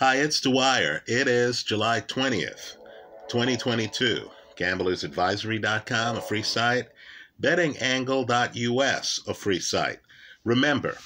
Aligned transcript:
Hi, 0.00 0.18
it's 0.18 0.40
Dwyer. 0.40 1.02
It 1.08 1.26
is 1.26 1.64
July 1.64 2.00
20th, 2.02 2.76
2022. 3.28 4.30
GamblersAdvisory.com, 4.56 6.16
a 6.16 6.20
free 6.20 6.44
site. 6.44 6.86
BettingAngle.us, 7.42 9.20
a 9.26 9.34
free 9.34 9.58
site. 9.58 9.98
Remember, 10.44 10.96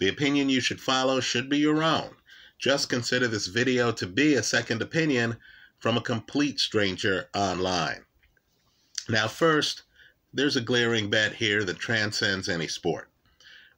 the 0.00 0.08
opinion 0.08 0.48
you 0.48 0.60
should 0.60 0.80
follow 0.80 1.20
should 1.20 1.48
be 1.48 1.58
your 1.58 1.80
own. 1.84 2.16
Just 2.58 2.88
consider 2.88 3.28
this 3.28 3.46
video 3.46 3.92
to 3.92 4.08
be 4.08 4.34
a 4.34 4.42
second 4.42 4.82
opinion 4.82 5.36
from 5.78 5.96
a 5.96 6.00
complete 6.00 6.58
stranger 6.58 7.28
online. 7.32 8.04
Now, 9.08 9.28
first, 9.28 9.84
there's 10.34 10.56
a 10.56 10.60
glaring 10.60 11.08
bet 11.08 11.34
here 11.34 11.62
that 11.62 11.78
transcends 11.78 12.48
any 12.48 12.66
sport, 12.66 13.10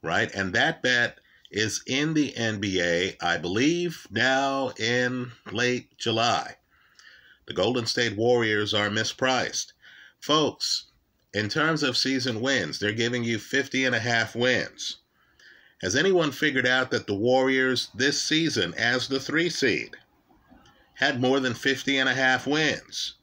right? 0.00 0.34
And 0.34 0.54
that 0.54 0.82
bet 0.82 1.18
is 1.52 1.82
in 1.86 2.14
the 2.14 2.32
NBA, 2.32 3.16
I 3.20 3.36
believe, 3.36 4.06
now 4.10 4.70
in 4.78 5.32
late 5.50 5.96
July. 5.98 6.56
The 7.46 7.52
Golden 7.52 7.84
State 7.84 8.16
Warriors 8.16 8.72
are 8.72 8.88
mispriced. 8.88 9.72
Folks, 10.18 10.86
in 11.34 11.50
terms 11.50 11.82
of 11.82 11.96
season 11.96 12.40
wins, 12.40 12.78
they're 12.78 12.92
giving 12.92 13.22
you 13.22 13.38
50 13.38 13.84
and 13.84 13.94
a 13.94 14.00
half 14.00 14.34
wins. 14.34 14.96
Has 15.82 15.94
anyone 15.94 16.32
figured 16.32 16.66
out 16.66 16.90
that 16.90 17.06
the 17.06 17.14
Warriors 17.14 17.88
this 17.94 18.22
season, 18.22 18.72
as 18.74 19.08
the 19.08 19.20
three 19.20 19.50
seed, 19.50 19.96
had 20.94 21.20
more 21.20 21.40
than 21.40 21.54
50 21.54 21.98
and 21.98 22.08
a 22.08 22.14
half 22.14 22.46
wins? 22.46 23.14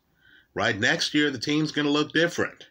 Right? 0.54 0.78
Next 0.78 1.14
year, 1.14 1.32
the 1.32 1.40
team's 1.40 1.72
going 1.72 1.86
to 1.86 1.92
look 1.92 2.12
different. 2.12 2.68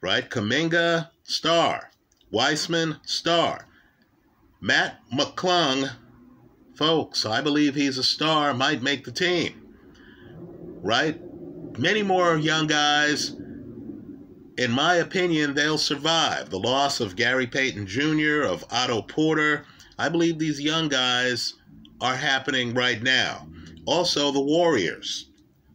Right? 0.00 0.28
Kuminga, 0.28 1.10
star. 1.24 1.90
Wiseman, 2.30 2.98
star. 3.04 3.66
Mac 4.64 5.00
McClung, 5.12 5.90
folks, 6.76 7.26
I 7.26 7.40
believe 7.40 7.74
he's 7.74 7.98
a 7.98 8.04
star, 8.04 8.54
might 8.54 8.80
make 8.80 9.04
the 9.04 9.10
team. 9.10 9.74
Right? 10.80 11.20
Many 11.76 12.04
more 12.04 12.36
young 12.36 12.68
guys. 12.68 13.30
In 14.56 14.70
my 14.70 14.94
opinion, 14.94 15.54
they'll 15.54 15.78
survive. 15.78 16.50
The 16.50 16.60
loss 16.60 17.00
of 17.00 17.16
Gary 17.16 17.48
Payton 17.48 17.88
Jr., 17.88 18.42
of 18.42 18.64
Otto 18.70 19.02
Porter. 19.02 19.66
I 19.98 20.08
believe 20.08 20.38
these 20.38 20.60
young 20.60 20.88
guys 20.88 21.54
are 22.00 22.14
happening 22.14 22.72
right 22.72 23.02
now. 23.02 23.48
Also, 23.84 24.30
the 24.30 24.40
Warriors, 24.40 25.28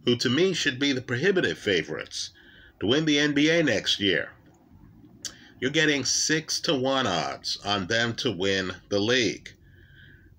who 0.05 0.15
to 0.15 0.29
me 0.29 0.53
should 0.53 0.79
be 0.79 0.93
the 0.93 1.01
prohibitive 1.01 1.57
favorites 1.57 2.29
to 2.79 2.87
win 2.87 3.03
the 3.03 3.17
NBA 3.17 3.65
next 3.65 3.99
year 3.99 4.31
you're 5.59 5.71
getting 5.71 6.05
six 6.05 6.59
to 6.61 6.75
one 6.75 7.07
odds 7.07 7.57
on 7.65 7.87
them 7.87 8.13
to 8.15 8.31
win 8.31 8.71
the 8.89 8.99
league. 8.99 9.49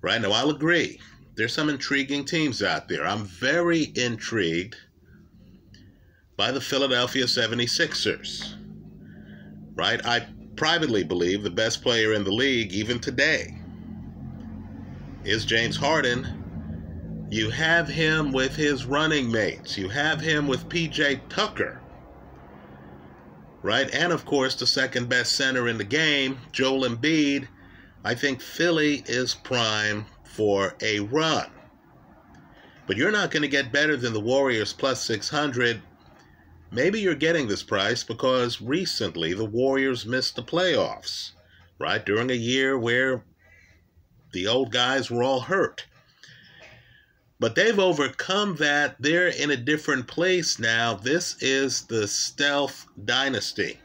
Right 0.00 0.20
now, 0.20 0.30
I'll 0.30 0.50
agree. 0.50 1.00
There's 1.34 1.52
some 1.52 1.68
intriguing 1.68 2.24
teams 2.24 2.62
out 2.62 2.88
there. 2.88 3.04
I'm 3.04 3.24
very 3.24 3.92
intrigued 3.94 4.76
by 6.36 6.52
the 6.52 6.60
Philadelphia 6.60 7.24
76ers. 7.24 8.54
Right? 9.74 10.04
I 10.06 10.26
privately 10.56 11.02
believe 11.04 11.42
the 11.42 11.50
best 11.50 11.82
player 11.82 12.12
in 12.12 12.24
the 12.24 12.32
league, 12.32 12.72
even 12.72 13.00
today, 13.00 13.56
is 15.24 15.44
James 15.44 15.76
Harden. 15.76 17.26
You 17.30 17.50
have 17.50 17.88
him 17.88 18.32
with 18.32 18.54
his 18.54 18.86
running 18.86 19.30
mates, 19.30 19.76
you 19.76 19.88
have 19.88 20.20
him 20.20 20.46
with 20.46 20.68
PJ 20.68 21.20
Tucker 21.28 21.80
right? 23.62 23.92
And 23.92 24.12
of 24.12 24.24
course, 24.24 24.54
the 24.54 24.66
second 24.66 25.08
best 25.08 25.32
center 25.32 25.68
in 25.68 25.78
the 25.78 25.84
game, 25.84 26.38
Joel 26.52 26.88
Embiid. 26.88 27.48
I 28.04 28.14
think 28.14 28.40
Philly 28.40 29.02
is 29.06 29.34
prime 29.34 30.06
for 30.24 30.74
a 30.80 31.00
run. 31.00 31.50
But 32.86 32.96
you're 32.96 33.12
not 33.12 33.30
going 33.30 33.42
to 33.42 33.48
get 33.48 33.72
better 33.72 33.96
than 33.96 34.12
the 34.12 34.20
Warriors 34.20 34.72
plus 34.72 35.02
600. 35.02 35.82
Maybe 36.70 37.00
you're 37.00 37.14
getting 37.14 37.48
this 37.48 37.62
price 37.62 38.04
because 38.04 38.60
recently 38.60 39.34
the 39.34 39.44
Warriors 39.44 40.06
missed 40.06 40.36
the 40.36 40.42
playoffs, 40.42 41.32
right? 41.78 42.04
During 42.04 42.30
a 42.30 42.34
year 42.34 42.78
where 42.78 43.24
the 44.32 44.46
old 44.46 44.70
guys 44.70 45.10
were 45.10 45.22
all 45.22 45.40
hurt. 45.40 45.86
But 47.40 47.54
they've 47.54 47.78
overcome 47.78 48.56
that. 48.56 48.96
They're 48.98 49.28
in 49.28 49.50
a 49.50 49.56
different 49.56 50.08
place 50.08 50.58
now. 50.58 50.94
This 50.94 51.40
is 51.40 51.82
the 51.82 52.08
stealth 52.08 52.86
dynasty 53.04 53.78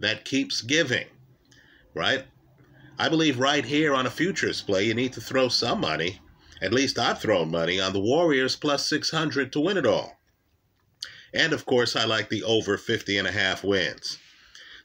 that 0.00 0.24
keeps 0.24 0.62
giving, 0.62 1.06
right? 1.94 2.24
I 2.98 3.08
believe 3.08 3.38
right 3.38 3.64
here 3.64 3.94
on 3.94 4.06
a 4.06 4.10
futures 4.10 4.62
play, 4.62 4.84
you 4.84 4.94
need 4.94 5.12
to 5.14 5.20
throw 5.20 5.48
some 5.48 5.80
money. 5.80 6.20
At 6.60 6.72
least 6.72 6.98
I've 6.98 7.20
thrown 7.20 7.50
money 7.50 7.80
on 7.80 7.92
the 7.92 8.00
Warriors 8.00 8.56
plus 8.56 8.86
600 8.88 9.52
to 9.52 9.60
win 9.60 9.76
it 9.76 9.86
all. 9.86 10.18
And 11.34 11.52
of 11.52 11.64
course, 11.64 11.96
I 11.96 12.04
like 12.04 12.28
the 12.28 12.42
over 12.42 12.76
50 12.76 13.16
and 13.16 13.26
a 13.26 13.32
half 13.32 13.64
wins. 13.64 14.18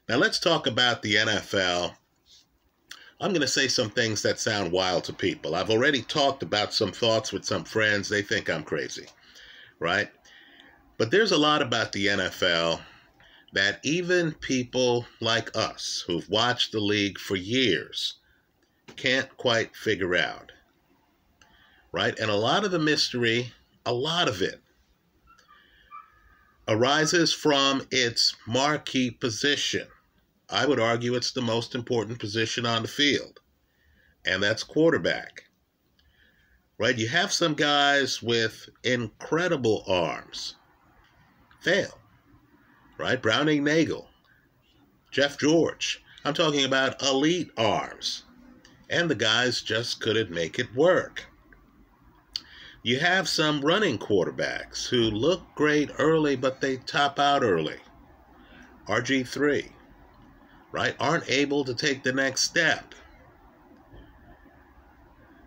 Now 0.08 0.16
let's 0.16 0.38
talk 0.38 0.66
about 0.66 1.02
the 1.02 1.16
NFL 1.16 1.94
I'm 3.20 3.30
going 3.30 3.40
to 3.40 3.48
say 3.48 3.66
some 3.66 3.90
things 3.90 4.22
that 4.22 4.38
sound 4.38 4.70
wild 4.70 5.02
to 5.04 5.12
people. 5.12 5.56
I've 5.56 5.70
already 5.70 6.02
talked 6.02 6.44
about 6.44 6.72
some 6.72 6.92
thoughts 6.92 7.32
with 7.32 7.44
some 7.44 7.64
friends. 7.64 8.08
They 8.08 8.22
think 8.22 8.48
I'm 8.48 8.62
crazy, 8.62 9.06
right? 9.80 10.08
But 10.98 11.10
there's 11.10 11.32
a 11.32 11.38
lot 11.38 11.60
about 11.60 11.90
the 11.90 12.06
NFL 12.06 12.80
that 13.54 13.80
even 13.82 14.32
people 14.32 15.04
like 15.20 15.56
us 15.56 16.04
who've 16.06 16.28
watched 16.28 16.70
the 16.70 16.80
league 16.80 17.18
for 17.18 17.34
years 17.34 18.14
can't 18.94 19.36
quite 19.36 19.74
figure 19.74 20.14
out, 20.14 20.52
right? 21.90 22.16
And 22.20 22.30
a 22.30 22.36
lot 22.36 22.64
of 22.64 22.70
the 22.70 22.78
mystery, 22.78 23.52
a 23.84 23.92
lot 23.92 24.28
of 24.28 24.42
it, 24.42 24.60
arises 26.68 27.32
from 27.32 27.84
its 27.90 28.36
marquee 28.46 29.10
position 29.10 29.88
I 30.50 30.64
would 30.64 30.80
argue 30.80 31.14
it's 31.14 31.32
the 31.32 31.42
most 31.42 31.74
important 31.74 32.18
position 32.18 32.64
on 32.64 32.80
the 32.80 32.88
field, 32.88 33.40
and 34.24 34.42
that's 34.42 34.62
quarterback. 34.62 35.44
Right? 36.78 36.96
You 36.96 37.08
have 37.08 37.32
some 37.32 37.54
guys 37.54 38.22
with 38.22 38.68
incredible 38.82 39.84
arms 39.86 40.56
fail. 41.60 41.98
Right? 42.96 43.20
Browning 43.20 43.62
Nagle, 43.62 44.08
Jeff 45.10 45.38
George. 45.38 46.02
I'm 46.24 46.34
talking 46.34 46.64
about 46.64 47.02
elite 47.02 47.50
arms. 47.58 48.24
And 48.88 49.10
the 49.10 49.14
guys 49.14 49.60
just 49.60 50.00
couldn't 50.00 50.30
make 50.30 50.58
it 50.58 50.74
work. 50.74 51.26
You 52.82 53.00
have 53.00 53.28
some 53.28 53.60
running 53.60 53.98
quarterbacks 53.98 54.88
who 54.88 55.10
look 55.10 55.42
great 55.54 55.90
early, 55.98 56.36
but 56.36 56.62
they 56.62 56.78
top 56.78 57.18
out 57.18 57.42
early. 57.42 57.76
RG3 58.86 59.72
right, 60.72 60.94
aren't 60.98 61.28
able 61.30 61.64
to 61.64 61.74
take 61.74 62.02
the 62.02 62.12
next 62.12 62.42
step. 62.42 62.94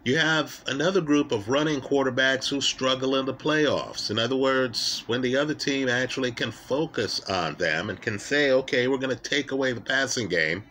You 0.04 0.18
have 0.18 0.64
another 0.66 1.00
group 1.00 1.32
of 1.32 1.48
running 1.48 1.80
quarterbacks 1.80 2.50
who 2.50 2.60
struggle 2.60 3.18
in 3.18 3.26
the 3.28 3.34
playoffs. 3.36 4.10
In 4.10 4.18
other 4.18 4.36
words, 4.36 5.04
when 5.06 5.22
the 5.22 5.38
other 5.38 5.54
team 5.54 5.88
actually 5.88 6.32
can 6.32 6.52
focus 6.52 7.20
on 7.30 7.54
them 7.56 7.92
and 7.92 8.02
can 8.02 8.18
say, 8.18 8.52
okay, 8.52 8.88
we're 8.88 8.98
going 8.98 9.16
to 9.16 9.30
take 9.30 9.52
away 9.52 9.74
the 9.74 9.82
passing 9.82 10.28
game, 10.28 10.64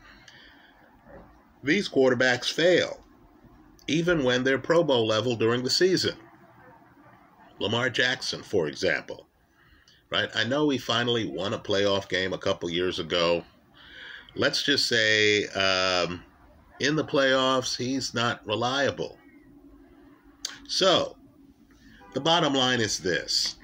these 1.63 1.89
quarterbacks 1.89 2.53
fail, 2.53 2.99
even 3.87 4.25
when 4.25 4.43
they're 4.43 4.59
Pro 4.59 4.83
Bowl 4.83 5.07
level 5.07 5.37
during 5.37 5.63
the 5.63 5.71
season. 5.71 6.17
Lamar 7.61 7.89
Jackson, 7.89 8.43
for 8.43 8.67
example. 8.67 9.29
Right? 10.11 10.29
I 10.35 10.43
know 10.43 10.69
he 10.71 10.79
finally 10.79 11.27
won 11.27 11.55
a 11.55 11.59
playoff 11.59 12.09
game 12.09 12.33
a 12.33 12.39
couple 12.39 12.69
years 12.69 12.99
ago 12.99 13.45
let's 14.35 14.63
just 14.63 14.87
say 14.87 15.47
um, 15.49 16.23
in 16.81 16.97
the 16.97 17.05
playoffs, 17.05 17.77
he's 17.77 18.15
not 18.15 18.47
reliable. 18.47 19.19
So, 20.67 21.17
the 22.15 22.21
bottom 22.21 22.55
line 22.55 22.81
is 22.81 22.99
this. 22.99 23.57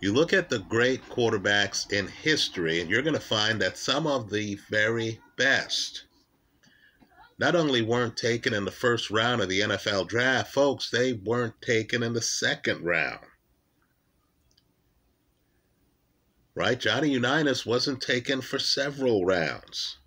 You 0.00 0.12
look 0.12 0.32
at 0.32 0.50
the 0.50 0.58
great 0.58 1.02
quarterbacks 1.08 1.90
in 1.90 2.06
history, 2.06 2.80
and 2.80 2.90
you're 2.90 3.02
going 3.02 3.14
to 3.14 3.20
find 3.20 3.60
that 3.62 3.78
some 3.78 4.06
of 4.06 4.30
the 4.30 4.56
very 4.68 5.20
best 5.36 6.04
not 7.38 7.56
only 7.56 7.82
weren't 7.82 8.16
taken 8.16 8.54
in 8.54 8.64
the 8.64 8.70
first 8.70 9.10
round 9.10 9.40
of 9.40 9.48
the 9.48 9.60
NFL 9.60 10.08
draft, 10.08 10.52
folks, 10.52 10.90
they 10.90 11.14
weren't 11.14 11.60
taken 11.60 12.02
in 12.02 12.12
the 12.12 12.22
second 12.22 12.84
round. 12.84 13.24
Right? 16.54 16.78
Johnny 16.78 17.10
Unitas 17.10 17.66
wasn't 17.66 18.00
taken 18.00 18.40
for 18.40 18.58
several 18.58 19.24
rounds. 19.24 19.98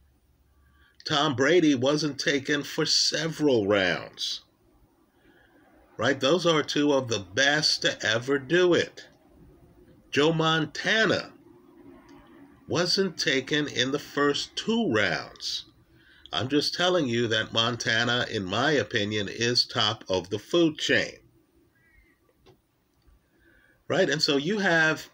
Tom 1.05 1.35
Brady 1.35 1.75
wasn't 1.75 2.19
taken 2.19 2.63
for 2.63 2.85
several 2.85 3.67
rounds. 3.67 4.41
Right? 5.97 6.19
Those 6.19 6.45
are 6.45 6.63
two 6.63 6.93
of 6.93 7.07
the 7.07 7.19
best 7.19 7.81
to 7.81 8.05
ever 8.05 8.37
do 8.37 8.73
it. 8.73 9.07
Joe 10.11 10.31
Montana 10.31 11.33
wasn't 12.67 13.17
taken 13.17 13.67
in 13.67 13.91
the 13.91 13.99
first 13.99 14.55
two 14.55 14.91
rounds. 14.91 15.65
I'm 16.31 16.49
just 16.49 16.73
telling 16.73 17.07
you 17.07 17.27
that 17.29 17.53
Montana, 17.53 18.25
in 18.29 18.43
my 18.43 18.71
opinion, 18.71 19.27
is 19.29 19.65
top 19.65 20.03
of 20.09 20.29
the 20.29 20.39
food 20.39 20.77
chain. 20.77 21.19
Right? 23.87 24.09
And 24.09 24.21
so 24.21 24.35
you 24.35 24.59
have 24.59 25.09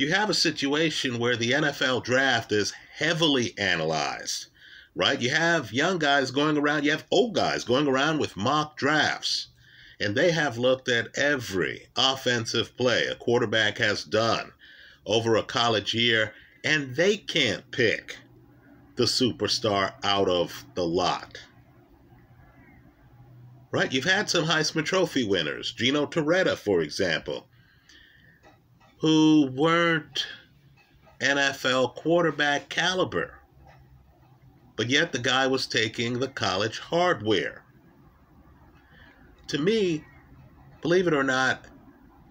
you 0.00 0.10
have 0.10 0.30
a 0.30 0.34
situation 0.34 1.18
where 1.18 1.36
the 1.36 1.50
NFL 1.50 2.02
draft 2.04 2.52
is 2.52 2.72
heavily 2.94 3.52
analyzed. 3.58 4.46
Right? 4.94 5.20
You 5.20 5.28
have 5.28 5.74
young 5.74 5.98
guys 5.98 6.30
going 6.30 6.56
around, 6.56 6.84
you 6.84 6.90
have 6.90 7.04
old 7.10 7.34
guys 7.34 7.64
going 7.64 7.86
around 7.86 8.18
with 8.18 8.36
mock 8.36 8.78
drafts. 8.78 9.48
And 10.00 10.16
they 10.16 10.30
have 10.30 10.56
looked 10.56 10.88
at 10.88 11.18
every 11.18 11.88
offensive 11.96 12.74
play 12.78 13.06
a 13.06 13.14
quarterback 13.14 13.76
has 13.76 14.02
done 14.02 14.52
over 15.04 15.36
a 15.36 15.42
college 15.42 15.92
year, 15.92 16.32
and 16.64 16.96
they 16.96 17.18
can't 17.18 17.70
pick 17.70 18.16
the 18.96 19.04
superstar 19.04 19.92
out 20.02 20.30
of 20.30 20.64
the 20.74 20.86
lot. 20.86 21.38
Right? 23.70 23.92
You've 23.92 24.04
had 24.04 24.30
some 24.30 24.46
Heisman 24.46 24.86
Trophy 24.86 25.24
winners, 25.24 25.72
Gino 25.72 26.06
Torretta, 26.06 26.56
for 26.56 26.80
example, 26.80 27.49
who 29.00 29.50
weren't 29.54 30.26
NFL 31.20 31.94
quarterback 31.94 32.68
caliber. 32.68 33.38
But 34.76 34.90
yet 34.90 35.12
the 35.12 35.18
guy 35.18 35.46
was 35.46 35.66
taking 35.66 36.18
the 36.18 36.28
college 36.28 36.78
hardware. 36.78 37.64
To 39.48 39.58
me, 39.58 40.04
believe 40.82 41.06
it 41.06 41.14
or 41.14 41.24
not, 41.24 41.64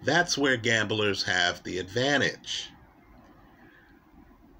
that's 0.04 0.38
where 0.38 0.56
gamblers 0.56 1.24
have 1.24 1.62
the 1.64 1.78
advantage. 1.78 2.70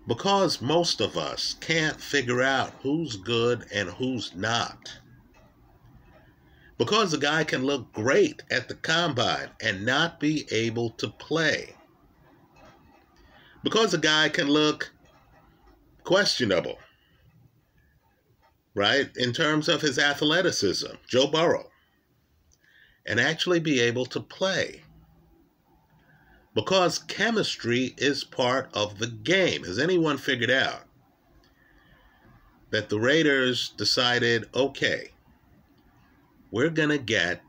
Because 0.07 0.61
most 0.61 1.01
of 1.01 1.17
us 1.17 1.55
can't 1.61 2.01
figure 2.01 2.43
out 2.43 2.75
who's 2.83 3.17
good 3.17 3.67
and 3.73 3.89
who's 3.89 4.35
not. 4.35 4.99
Because 6.77 7.15
a 7.15 7.19
guy 7.19 7.45
can 7.45 7.65
look 7.65 7.93
great 7.93 8.43
at 8.51 8.67
the 8.67 8.75
combine 8.75 9.51
and 9.63 9.87
not 9.87 10.19
be 10.19 10.49
able 10.51 10.91
to 10.91 11.09
play. 11.09 11.77
Because 13.63 13.93
a 13.93 13.99
guy 13.99 14.29
can 14.29 14.49
look 14.49 14.91
questionable, 16.05 16.79
right, 18.75 19.11
in 19.17 19.33
terms 19.33 19.69
of 19.69 19.83
his 19.83 19.99
athleticism, 19.99 20.95
Joe 21.07 21.27
Burrow, 21.27 21.71
and 23.07 23.21
actually 23.21 23.61
be 23.61 23.81
able 23.81 24.07
to 24.07 24.21
play 24.21 24.83
because 26.55 26.99
chemistry 26.99 27.95
is 27.97 28.25
part 28.25 28.71
of 28.75 28.99
the 28.99 29.07
game. 29.07 29.65
Has 29.65 29.79
anyone 29.79 30.19
figured 30.19 30.51
out 30.51 30.83
that 32.71 32.89
the 32.89 32.99
Raiders 32.99 33.71
decided, 33.77 34.49
okay, 34.55 35.11
we're 36.51 36.71
going 36.71 36.89
to 36.89 36.99
get 36.99 37.43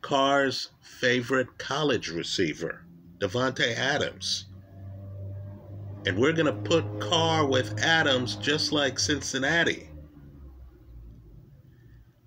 Carr's 0.00 0.70
favorite 0.80 1.58
college 1.58 2.08
receiver, 2.08 2.83
Davante 3.24 3.74
Adams. 3.74 4.44
And 6.04 6.18
we're 6.18 6.34
going 6.34 6.44
to 6.44 6.52
put 6.52 7.00
Carr 7.00 7.46
with 7.46 7.82
Adams 7.82 8.36
just 8.36 8.70
like 8.70 8.98
Cincinnati. 8.98 9.88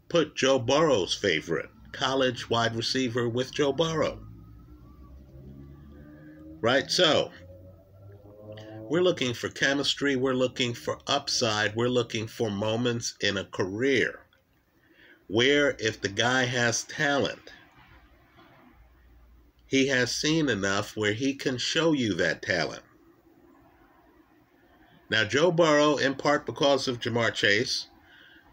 Put 0.10 0.36
Joe 0.36 0.58
Burrow's 0.58 1.14
favorite 1.14 1.70
college 1.92 2.50
wide 2.50 2.76
receiver 2.76 3.30
with 3.30 3.54
Joe 3.54 3.74
Burrow. 3.74 4.20
Right? 6.62 6.90
So, 6.90 7.32
we're 8.82 9.02
looking 9.02 9.36
for 9.36 9.50
chemistry, 9.50 10.16
we're 10.16 10.34
looking 10.34 10.74
for 10.74 11.00
upside, 11.06 11.76
we're 11.76 11.90
looking 11.90 12.26
for 12.26 12.50
moments 12.50 13.16
in 13.22 13.38
a 13.38 13.46
career 13.46 14.22
where 15.28 15.76
if 15.78 16.02
the 16.02 16.10
guy 16.10 16.46
has 16.46 16.84
talent, 16.86 17.52
he 19.68 19.88
has 19.88 20.16
seen 20.16 20.50
enough 20.50 20.96
where 20.96 21.14
he 21.14 21.34
can 21.34 21.58
show 21.58 21.94
you 21.94 22.14
that 22.16 22.42
talent. 22.42 22.84
Now, 25.10 25.24
Joe 25.24 25.52
Burrow, 25.52 25.98
in 25.98 26.16
part 26.16 26.46
because 26.46 26.88
of 26.88 27.00
Ja'Marr 27.00 27.34
Chase, 27.34 27.88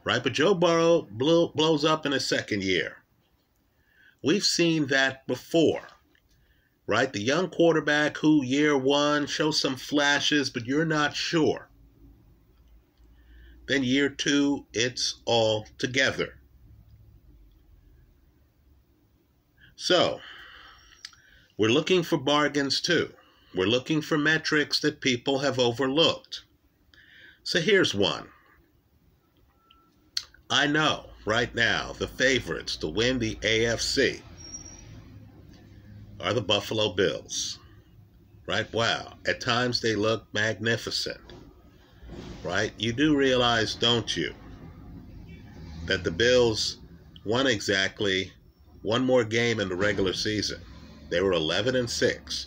right? 0.04 0.22
But 0.22 0.32
Joe 0.34 0.54
Burrow 0.54 1.08
blew, 1.10 1.48
blows 1.54 1.84
up 1.84 2.06
in 2.06 2.12
his 2.12 2.28
second 2.28 2.62
year. 2.62 2.98
We've 4.22 4.44
seen 4.44 4.86
that 4.86 5.26
before 5.26 5.88
right? 6.86 7.12
The 7.12 7.20
young 7.22 7.48
quarterback 7.48 8.16
who 8.18 8.44
year 8.44 8.76
one 8.76 9.26
shows 9.26 9.60
some 9.60 9.76
flashes, 9.76 10.50
but 10.50 10.66
you're 10.66 10.84
not 10.84 11.16
sure. 11.16 11.70
Then 13.66 13.82
year 13.82 14.10
two, 14.10 14.66
it's 14.74 15.20
all 15.24 15.66
together. 15.78 16.34
So, 19.76 20.20
we're 21.56 21.68
looking 21.68 22.02
for 22.02 22.18
bargains 22.18 22.80
too. 22.80 23.12
We're 23.54 23.66
looking 23.66 24.02
for 24.02 24.18
metrics 24.18 24.80
that 24.80 25.00
people 25.00 25.38
have 25.38 25.58
overlooked. 25.58 26.42
So 27.44 27.60
here's 27.60 27.94
one. 27.94 28.28
I 30.50 30.66
know 30.66 31.06
right 31.24 31.54
now 31.54 31.92
the 31.98 32.08
favorites 32.08 32.76
to 32.78 32.88
win 32.88 33.18
the 33.18 33.36
AFC 33.36 34.20
are 36.20 36.32
the 36.32 36.40
Buffalo 36.40 36.92
Bills. 36.94 37.58
Right? 38.46 38.70
Wow. 38.72 39.14
At 39.26 39.40
times 39.40 39.80
they 39.80 39.94
look 39.94 40.26
magnificent. 40.34 41.20
Right? 42.42 42.72
You 42.78 42.92
do 42.92 43.16
realize, 43.16 43.74
don't 43.74 44.16
you, 44.16 44.34
that 45.86 46.02
the 46.02 46.10
Bills 46.10 46.78
won 47.24 47.46
exactly 47.46 48.32
one 48.82 49.04
more 49.04 49.24
game 49.24 49.60
in 49.60 49.68
the 49.68 49.76
regular 49.76 50.12
season. 50.12 50.60
They 51.10 51.20
were 51.20 51.32
11 51.32 51.76
and 51.76 51.88
6. 51.88 52.46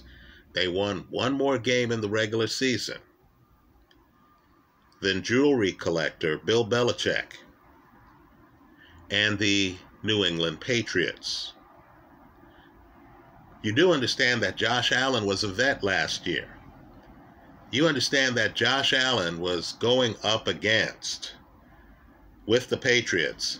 They 0.54 0.68
won 0.68 1.06
one 1.10 1.34
more 1.34 1.58
game 1.58 1.92
in 1.92 2.02
the 2.02 2.10
regular 2.10 2.48
season 2.48 2.98
than 5.02 5.22
jewelry 5.22 5.72
collector 5.72 6.40
Bill 6.40 6.68
Belichick 6.68 7.34
and 9.12 9.38
the 9.38 9.78
New 10.04 10.26
England 10.26 10.60
Patriots. 10.60 11.54
You 13.62 13.74
do 13.74 13.92
understand 13.92 14.42
that 14.44 14.56
Josh 14.56 14.92
Allen 14.92 15.26
was 15.26 15.44
a 15.44 15.48
vet 15.48 15.84
last 15.84 16.26
year. 16.26 16.48
You 17.72 17.88
understand 17.88 18.36
that 18.38 18.56
Josh 18.56 18.94
Allen 18.94 19.40
was 19.40 19.74
going 19.74 20.16
up 20.24 20.48
against, 20.48 21.34
with 22.46 22.70
the 22.70 22.78
Patriots, 22.78 23.60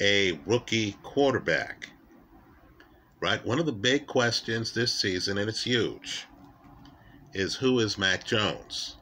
a 0.00 0.32
rookie 0.46 0.96
quarterback. 1.02 1.90
Right? 3.20 3.44
One 3.44 3.58
of 3.58 3.66
the 3.66 3.72
big 3.72 4.06
questions 4.06 4.72
this 4.72 4.92
season, 4.92 5.38
and 5.38 5.48
it's 5.48 5.64
huge, 5.64 6.26
is 7.32 7.54
who 7.54 7.80
is 7.80 7.98
Mac 7.98 8.24
Jones? 8.24 8.96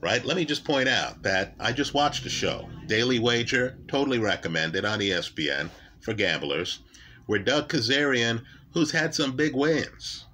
Right? 0.00 0.24
Let 0.24 0.36
me 0.36 0.44
just 0.44 0.64
point 0.64 0.88
out 0.88 1.22
that 1.22 1.54
I 1.60 1.72
just 1.72 1.94
watched 1.94 2.26
a 2.26 2.30
show, 2.30 2.68
Daily 2.86 3.18
Wager, 3.18 3.78
totally 3.88 4.18
recommended 4.18 4.84
on 4.84 4.98
ESPN 4.98 5.68
for 6.00 6.12
gamblers, 6.12 6.80
where 7.26 7.38
Doug 7.38 7.68
Kezirian, 7.68 8.42
who's 8.72 8.90
had 8.90 9.14
some 9.14 9.36
big 9.36 9.54
wins 9.54 10.26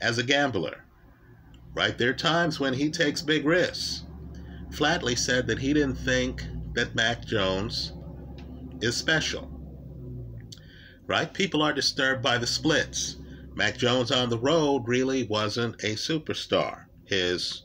as 0.00 0.18
a 0.18 0.22
gambler. 0.22 0.84
Right? 1.74 1.96
There 1.96 2.10
are 2.10 2.14
times 2.14 2.60
when 2.60 2.74
he 2.74 2.90
takes 2.90 3.22
big 3.22 3.44
risks. 3.44 4.04
Flatly 4.70 5.16
said 5.16 5.46
that 5.48 5.58
he 5.58 5.72
didn't 5.72 5.96
think 5.96 6.46
that 6.74 6.94
Mac 6.94 7.24
Jones 7.24 7.92
is 8.80 8.96
special. 8.96 9.49
Right? 11.10 11.34
People 11.34 11.60
are 11.60 11.72
disturbed 11.72 12.22
by 12.22 12.38
the 12.38 12.46
splits. 12.46 13.16
Mac 13.56 13.76
Jones 13.76 14.12
on 14.12 14.30
the 14.30 14.38
road 14.38 14.86
really 14.86 15.24
wasn't 15.24 15.74
a 15.82 15.96
superstar 15.96 16.84
his 17.04 17.64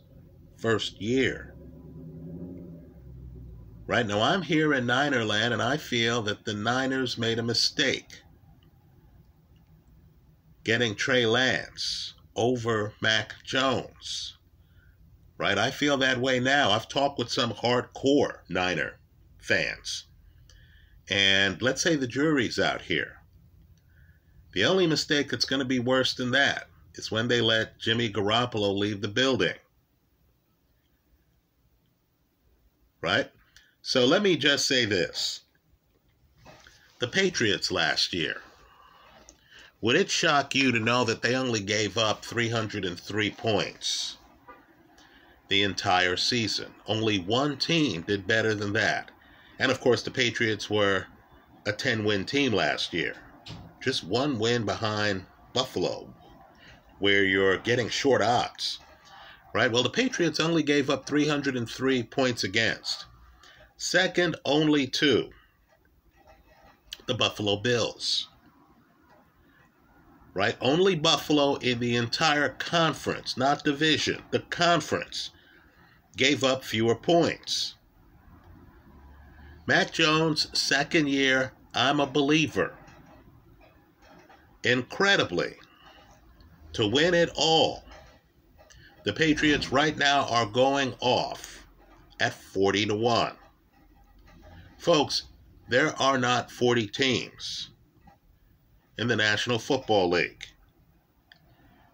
first 0.58 1.00
year. 1.00 1.54
Right 3.86 4.08
now, 4.08 4.20
I'm 4.20 4.42
here 4.42 4.74
in 4.74 4.88
Ninerland, 4.88 5.54
and 5.54 5.62
I 5.62 5.78
feel 5.78 6.24
that 6.24 6.44
the 6.44 6.56
Niners 6.56 7.20
made 7.20 7.38
a 7.38 7.44
mistake 7.44 8.20
getting 10.64 10.96
Trey 10.96 11.28
Lance 11.28 12.16
over 12.36 12.94
Mac 13.00 13.36
Jones. 13.44 14.40
Right? 15.38 15.60
I 15.60 15.70
feel 15.70 15.98
that 15.98 16.18
way 16.18 16.40
now. 16.40 16.72
I've 16.72 16.90
talked 16.90 17.20
with 17.20 17.30
some 17.30 17.54
hardcore 17.54 18.40
Niner 18.50 18.98
fans. 19.38 20.06
And 21.08 21.62
let's 21.62 21.84
say 21.84 21.96
the 21.96 22.08
jury's 22.08 22.58
out 22.58 22.82
here. 22.82 23.15
The 24.56 24.64
only 24.64 24.88
mistake 24.88 25.30
that's 25.30 25.44
going 25.44 25.60
to 25.60 25.66
be 25.66 25.80
worse 25.80 26.14
than 26.14 26.32
that 26.32 26.70
is 26.94 27.12
when 27.12 27.28
they 27.28 27.42
let 27.42 27.78
Jimmy 27.78 28.10
Garoppolo 28.10 28.74
leave 28.74 29.02
the 29.02 29.10
building. 29.10 29.56
Right? 33.02 33.30
So 33.82 34.06
let 34.06 34.22
me 34.22 34.38
just 34.38 34.66
say 34.66 34.86
this. 34.86 35.42
The 37.00 37.08
Patriots 37.10 37.70
last 37.70 38.14
year 38.14 38.42
would 39.82 39.98
it 39.98 40.10
shock 40.10 40.56
you 40.56 40.72
to 40.72 40.80
know 40.80 41.04
that 41.04 41.22
they 41.22 41.36
only 41.36 41.60
gave 41.60 41.98
up 41.98 42.24
303 42.24 43.32
points 43.32 44.16
the 45.50 45.64
entire 45.64 46.16
season? 46.16 46.74
Only 46.88 47.20
one 47.20 47.58
team 47.58 48.04
did 48.04 48.26
better 48.26 48.56
than 48.56 48.72
that. 48.72 49.12
And 49.60 49.70
of 49.70 49.82
course, 49.82 50.02
the 50.02 50.12
Patriots 50.12 50.70
were 50.70 51.08
a 51.66 51.74
10 51.74 52.06
win 52.06 52.26
team 52.26 52.54
last 52.54 52.94
year. 52.94 53.18
Just 53.86 54.04
one 54.04 54.40
win 54.40 54.66
behind 54.66 55.28
Buffalo, 55.54 56.12
where 56.98 57.24
you're 57.24 57.60
getting 57.60 57.88
short 57.88 58.20
odds, 58.20 58.80
right? 59.54 59.72
Well, 59.72 59.84
the 59.84 59.92
Patriots 59.92 60.40
only 60.40 60.64
gave 60.64 60.90
up 60.90 61.06
303 61.06 62.02
points 62.02 62.44
against. 62.44 63.06
Second 63.78 64.38
only 64.44 64.88
to 64.88 65.30
the 67.06 67.14
Buffalo 67.14 67.58
Bills. 67.58 68.28
Right? 70.34 70.58
Only 70.60 70.96
Buffalo 70.96 71.58
in 71.58 71.78
the 71.78 71.96
entire 71.96 72.50
conference, 72.50 73.38
not 73.38 73.64
division, 73.64 74.24
the 74.32 74.40
conference, 74.40 75.30
gave 76.18 76.44
up 76.44 76.64
fewer 76.64 76.96
points. 76.96 77.76
Mac 79.68 79.92
Jones, 79.92 80.48
second 80.60 81.08
year, 81.08 81.54
I'm 81.76 82.00
a 82.00 82.08
believer. 82.08 82.74
Incredibly, 84.66 85.54
to 86.74 86.88
win 86.88 87.14
it 87.14 87.30
all, 87.36 87.84
the 89.04 89.14
Patriots 89.14 89.72
right 89.72 89.96
now 89.96 90.26
are 90.26 90.48
going 90.48 90.96
off 91.02 91.68
at 92.20 92.34
40 92.34 92.88
to 92.88 92.96
1. 92.96 93.34
Folks, 94.80 95.26
there 95.70 95.94
are 96.02 96.18
not 96.18 96.50
40 96.50 96.88
teams 96.88 97.70
in 98.98 99.08
the 99.08 99.16
National 99.16 99.60
Football 99.60 100.10
League. 100.10 100.48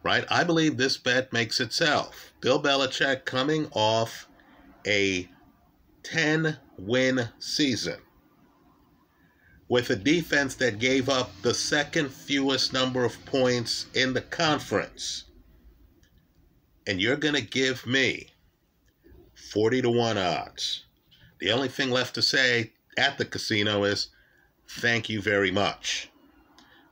Right? 0.01 0.23
I 0.29 0.45
believe 0.45 0.77
this 0.77 0.95
bet 0.95 1.33
makes 1.33 1.59
itself. 1.59 2.31
Bill 2.39 2.63
Belichick 2.63 3.25
coming 3.25 3.67
off 3.73 4.29
a 4.87 5.29
10 6.03 6.57
win 6.77 7.27
season 7.37 7.99
with 9.71 9.89
a 9.89 9.95
defense 9.95 10.55
that 10.55 10.79
gave 10.79 11.07
up 11.07 11.31
the 11.43 11.53
second 11.53 12.11
fewest 12.11 12.73
number 12.73 13.05
of 13.05 13.25
points 13.25 13.85
in 13.93 14.11
the 14.11 14.19
conference. 14.19 15.23
And 16.85 17.01
you're 17.01 17.15
going 17.15 17.35
to 17.35 17.41
give 17.41 17.87
me 17.87 18.27
40 19.33 19.83
to 19.83 19.89
1 19.89 20.17
odds. 20.17 20.83
The 21.39 21.53
only 21.53 21.69
thing 21.69 21.89
left 21.89 22.15
to 22.15 22.21
say 22.21 22.73
at 22.97 23.17
the 23.17 23.23
casino 23.23 23.85
is 23.85 24.09
thank 24.67 25.07
you 25.07 25.21
very 25.21 25.51
much. 25.51 26.09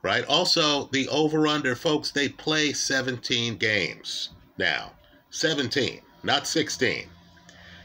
Right? 0.00 0.24
Also, 0.24 0.86
the 0.86 1.06
over 1.08 1.46
under, 1.46 1.76
folks, 1.76 2.10
they 2.10 2.30
play 2.30 2.72
17 2.72 3.58
games 3.58 4.30
now. 4.56 4.92
17, 5.28 6.00
not 6.22 6.46
16. 6.46 7.10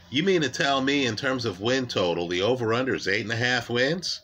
You 0.08 0.22
mean 0.22 0.40
to 0.40 0.48
tell 0.48 0.80
me, 0.80 1.04
in 1.04 1.16
terms 1.16 1.44
of 1.44 1.60
win 1.60 1.86
total, 1.86 2.28
the 2.28 2.40
over 2.40 2.72
under 2.72 2.94
is 2.94 3.06
eight 3.06 3.24
and 3.24 3.32
a 3.32 3.36
half 3.36 3.68
wins? 3.68 4.22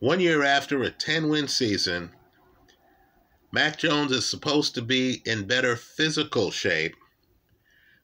One 0.00 0.20
year 0.20 0.42
after 0.42 0.82
a 0.82 0.90
10 0.90 1.28
win 1.28 1.48
season, 1.48 2.10
Mac 3.52 3.78
Jones 3.78 4.10
is 4.10 4.28
supposed 4.28 4.74
to 4.74 4.82
be 4.82 5.22
in 5.24 5.46
better 5.46 5.76
physical 5.76 6.50
shape. 6.50 6.96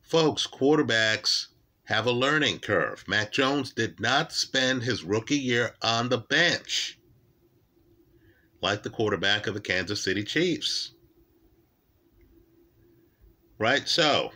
Folks, 0.00 0.46
quarterbacks 0.46 1.48
have 1.84 2.06
a 2.06 2.12
learning 2.12 2.60
curve. 2.60 3.04
Mac 3.08 3.32
Jones 3.32 3.72
did 3.72 3.98
not 3.98 4.32
spend 4.32 4.84
his 4.84 5.02
rookie 5.02 5.38
year 5.38 5.74
on 5.82 6.08
the 6.08 6.18
bench 6.18 6.98
like 8.62 8.82
the 8.82 8.90
quarterback 8.90 9.46
of 9.46 9.54
the 9.54 9.60
Kansas 9.60 10.02
City 10.02 10.22
Chiefs. 10.22 10.92
Right? 13.58 13.88
So, 13.88 14.32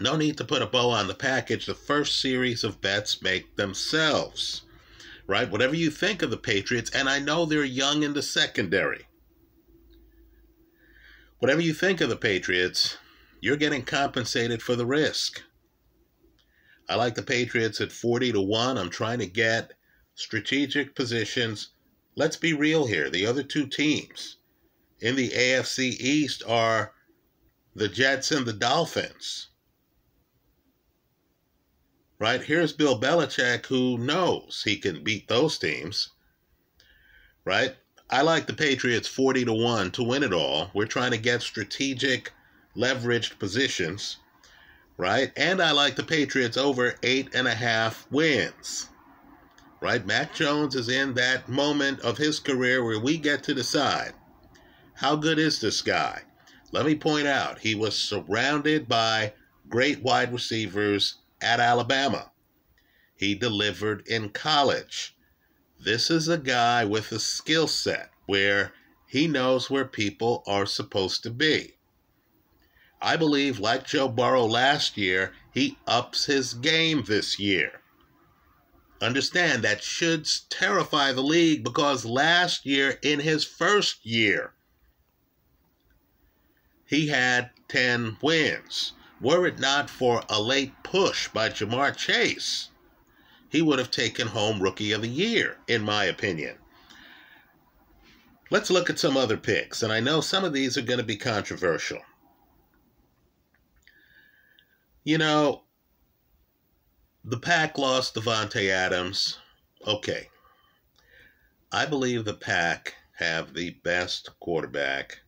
no 0.00 0.16
need 0.16 0.36
to 0.38 0.44
put 0.44 0.62
a 0.62 0.66
bow 0.66 0.90
on 0.90 1.06
the 1.06 1.14
package. 1.14 1.66
The 1.66 1.74
first 1.74 2.20
series 2.20 2.64
of 2.64 2.80
bets 2.80 3.22
make 3.22 3.56
themselves. 3.56 4.62
Right? 5.26 5.50
Whatever 5.50 5.74
you 5.74 5.90
think 5.90 6.22
of 6.22 6.30
the 6.30 6.36
Patriots, 6.36 6.90
and 6.90 7.08
I 7.08 7.18
know 7.18 7.44
they're 7.44 7.64
young 7.64 8.02
in 8.02 8.12
the 8.12 8.22
secondary. 8.22 9.06
Whatever 11.38 11.60
you 11.60 11.74
think 11.74 12.00
of 12.00 12.08
the 12.08 12.16
Patriots, 12.16 12.98
you're 13.40 13.56
getting 13.56 13.82
compensated 13.82 14.62
for 14.62 14.76
the 14.76 14.86
risk. 14.86 15.42
I 16.88 16.96
like 16.96 17.14
the 17.14 17.22
Patriots 17.22 17.80
at 17.80 17.92
40 17.92 18.32
to 18.32 18.40
1. 18.40 18.78
I'm 18.78 18.90
trying 18.90 19.18
to 19.20 19.26
get 19.26 19.72
strategic 20.14 20.94
positions. 20.94 21.70
Let's 22.16 22.36
be 22.36 22.52
real 22.52 22.86
here. 22.86 23.08
The 23.08 23.26
other 23.26 23.42
two 23.42 23.66
teams 23.66 24.36
in 25.00 25.16
the 25.16 25.30
AFC 25.30 25.98
East 26.00 26.42
are 26.46 26.92
the 27.74 27.88
Jets 27.88 28.30
and 28.30 28.46
the 28.46 28.52
Dolphins. 28.52 29.48
Right? 32.22 32.40
Here's 32.40 32.72
Bill 32.72 33.00
Belichick 33.00 33.66
who 33.66 33.98
knows 33.98 34.62
he 34.64 34.76
can 34.76 35.02
beat 35.02 35.26
those 35.26 35.58
teams. 35.58 36.10
Right? 37.44 37.74
I 38.08 38.22
like 38.22 38.46
the 38.46 38.52
Patriots 38.52 39.08
40 39.08 39.46
to 39.46 39.52
1 39.52 39.90
to 39.90 40.04
win 40.04 40.22
it 40.22 40.32
all. 40.32 40.70
We're 40.72 40.86
trying 40.86 41.10
to 41.10 41.18
get 41.18 41.42
strategic 41.42 42.32
leveraged 42.76 43.40
positions 43.40 44.18
right? 44.96 45.32
And 45.36 45.60
I 45.60 45.72
like 45.72 45.96
the 45.96 46.04
Patriots 46.04 46.56
over 46.56 46.94
eight 47.02 47.34
and 47.34 47.48
a 47.48 47.54
half 47.54 48.06
wins, 48.12 48.88
right? 49.80 50.06
Mac 50.06 50.32
Jones 50.32 50.76
is 50.76 50.88
in 50.88 51.14
that 51.14 51.48
moment 51.48 51.98
of 52.00 52.18
his 52.18 52.38
career 52.38 52.84
where 52.84 53.00
we 53.00 53.16
get 53.16 53.42
to 53.44 53.54
decide 53.54 54.12
how 54.94 55.16
good 55.16 55.40
is 55.40 55.60
this 55.60 55.82
guy? 55.82 56.22
Let 56.70 56.86
me 56.86 56.94
point 56.94 57.26
out, 57.26 57.58
he 57.58 57.74
was 57.74 57.98
surrounded 57.98 58.88
by 58.88 59.32
great 59.68 60.02
wide 60.02 60.32
receivers 60.32 61.16
at 61.42 61.60
Alabama. 61.60 62.32
He 63.16 63.34
delivered 63.34 64.06
in 64.06 64.30
college. 64.30 65.16
This 65.78 66.10
is 66.10 66.28
a 66.28 66.38
guy 66.38 66.84
with 66.84 67.12
a 67.12 67.18
skill 67.18 67.66
set 67.66 68.10
where 68.26 68.72
he 69.06 69.26
knows 69.26 69.68
where 69.68 69.84
people 69.84 70.42
are 70.46 70.64
supposed 70.64 71.22
to 71.24 71.30
be. 71.30 71.74
I 73.00 73.16
believe, 73.16 73.58
like 73.58 73.86
Joe 73.86 74.08
Burrow 74.08 74.46
last 74.46 74.96
year, 74.96 75.34
he 75.52 75.76
ups 75.86 76.26
his 76.26 76.54
game 76.54 77.02
this 77.02 77.38
year. 77.38 77.82
Understand 79.00 79.64
that 79.64 79.82
should 79.82 80.28
terrify 80.48 81.12
the 81.12 81.22
league 81.22 81.64
because 81.64 82.04
last 82.04 82.64
year, 82.64 83.00
in 83.02 83.18
his 83.18 83.44
first 83.44 84.06
year, 84.06 84.54
he 86.86 87.08
had 87.08 87.50
10 87.68 88.18
wins. 88.22 88.92
Were 89.22 89.46
it 89.46 89.60
not 89.60 89.88
for 89.88 90.24
a 90.28 90.42
late 90.42 90.72
push 90.82 91.28
by 91.28 91.48
Ja'Marr 91.48 91.96
Chase, 91.96 92.70
he 93.48 93.62
would 93.62 93.78
have 93.78 93.92
taken 93.92 94.26
home 94.26 94.60
Rookie 94.60 94.90
of 94.90 95.02
the 95.02 95.08
Year, 95.08 95.58
in 95.68 95.82
my 95.82 96.06
opinion. 96.06 96.58
Let's 98.50 98.68
look 98.68 98.90
at 98.90 98.98
some 98.98 99.16
other 99.16 99.36
picks, 99.36 99.80
and 99.80 99.92
I 99.92 100.00
know 100.00 100.20
some 100.20 100.42
of 100.42 100.52
these 100.52 100.76
are 100.76 100.82
going 100.82 100.98
to 100.98 101.04
be 101.04 101.16
controversial. 101.16 102.00
You 105.04 105.18
know, 105.18 105.62
the 107.24 107.38
pack 107.38 107.78
lost 107.78 108.16
Davante 108.16 108.70
Adams. 108.70 109.38
Okay. 109.86 110.30
I 111.70 111.86
believe 111.86 112.24
the 112.24 112.34
pack 112.34 112.96
have 113.18 113.54
the 113.54 113.70
best 113.84 114.30
quarterback 114.40 115.20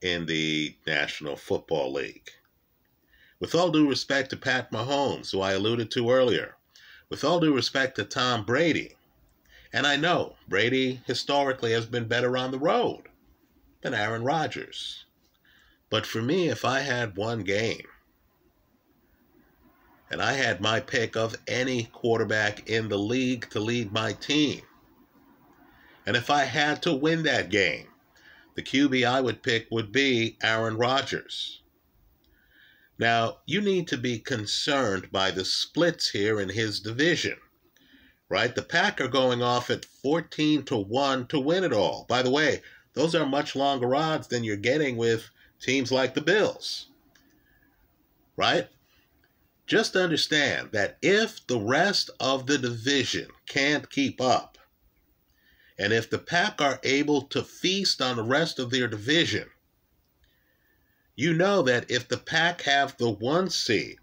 in 0.00 0.24
the 0.24 0.74
National 0.86 1.36
Football 1.36 1.92
League. 1.92 2.30
With 3.42 3.56
all 3.56 3.72
due 3.72 3.88
respect 3.88 4.30
to 4.30 4.36
Pat 4.36 4.70
Mahomes, 4.70 5.32
who 5.32 5.40
I 5.40 5.50
alluded 5.50 5.90
to 5.90 6.12
earlier, 6.12 6.54
with 7.08 7.24
all 7.24 7.40
due 7.40 7.52
respect 7.52 7.96
to 7.96 8.04
Tom 8.04 8.44
Brady, 8.44 8.94
and 9.72 9.84
I 9.84 9.96
know 9.96 10.36
Brady 10.46 11.02
historically 11.08 11.72
has 11.72 11.84
been 11.84 12.06
better 12.06 12.36
on 12.36 12.52
the 12.52 12.60
road 12.60 13.08
than 13.80 13.94
Aaron 13.94 14.22
Rodgers. 14.22 15.06
But 15.90 16.06
for 16.06 16.22
me, 16.22 16.50
if 16.50 16.64
I 16.64 16.82
had 16.82 17.16
one 17.16 17.42
game 17.42 17.88
and 20.08 20.22
I 20.22 20.34
had 20.34 20.60
my 20.60 20.78
pick 20.78 21.16
of 21.16 21.34
any 21.48 21.86
quarterback 21.86 22.70
in 22.70 22.88
the 22.88 22.96
league 22.96 23.50
to 23.50 23.58
lead 23.58 23.90
my 23.90 24.12
team. 24.12 24.62
And 26.06 26.16
if 26.16 26.30
I 26.30 26.44
had 26.44 26.80
to 26.82 26.94
win 26.94 27.24
that 27.24 27.50
game, 27.50 27.88
the 28.54 28.62
QB 28.62 29.04
I 29.04 29.20
would 29.20 29.42
pick 29.42 29.66
would 29.72 29.90
be 29.90 30.38
Aaron 30.44 30.76
Rodgers. 30.76 31.61
Now, 33.02 33.38
you 33.46 33.60
need 33.60 33.88
to 33.88 33.98
be 33.98 34.20
concerned 34.20 35.10
by 35.10 35.32
the 35.32 35.44
splits 35.44 36.10
here 36.10 36.40
in 36.40 36.48
his 36.48 36.78
division, 36.78 37.36
right? 38.28 38.54
The 38.54 38.62
Pack 38.62 39.00
are 39.00 39.08
going 39.08 39.42
off 39.42 39.70
at 39.70 39.84
14 39.84 40.62
to 40.66 40.76
1 40.76 41.26
to 41.26 41.40
win 41.40 41.64
it 41.64 41.72
all. 41.72 42.06
By 42.08 42.22
the 42.22 42.30
way, 42.30 42.62
those 42.94 43.16
are 43.16 43.26
much 43.26 43.56
longer 43.56 43.96
odds 43.96 44.28
than 44.28 44.44
you're 44.44 44.56
getting 44.56 44.96
with 44.96 45.30
teams 45.60 45.90
like 45.90 46.14
the 46.14 46.20
Bills, 46.20 46.90
right? 48.36 48.68
Just 49.66 49.96
understand 49.96 50.70
that 50.70 50.98
if 51.02 51.44
the 51.48 51.58
rest 51.58 52.08
of 52.20 52.46
the 52.46 52.56
division 52.56 53.26
can't 53.48 53.90
keep 53.90 54.20
up, 54.20 54.58
and 55.76 55.92
if 55.92 56.08
the 56.08 56.20
Pack 56.20 56.60
are 56.60 56.78
able 56.84 57.22
to 57.22 57.42
feast 57.42 58.00
on 58.00 58.14
the 58.14 58.22
rest 58.22 58.60
of 58.60 58.70
their 58.70 58.86
division, 58.86 59.48
you 61.14 61.34
know 61.34 61.62
that 61.62 61.90
if 61.90 62.08
the 62.08 62.16
Pack 62.16 62.62
have 62.62 62.96
the 62.96 63.10
one 63.10 63.50
seed, 63.50 63.98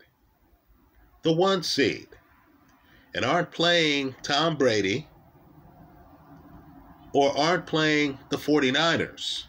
the 1.24 1.34
one 1.34 1.64
seed, 1.64 2.08
and 3.14 3.26
aren't 3.26 3.52
playing 3.52 4.16
Tom 4.22 4.56
Brady, 4.56 5.08
or 7.14 7.36
aren't 7.38 7.66
playing 7.66 8.20
the 8.30 8.38
49ers. 8.38 9.46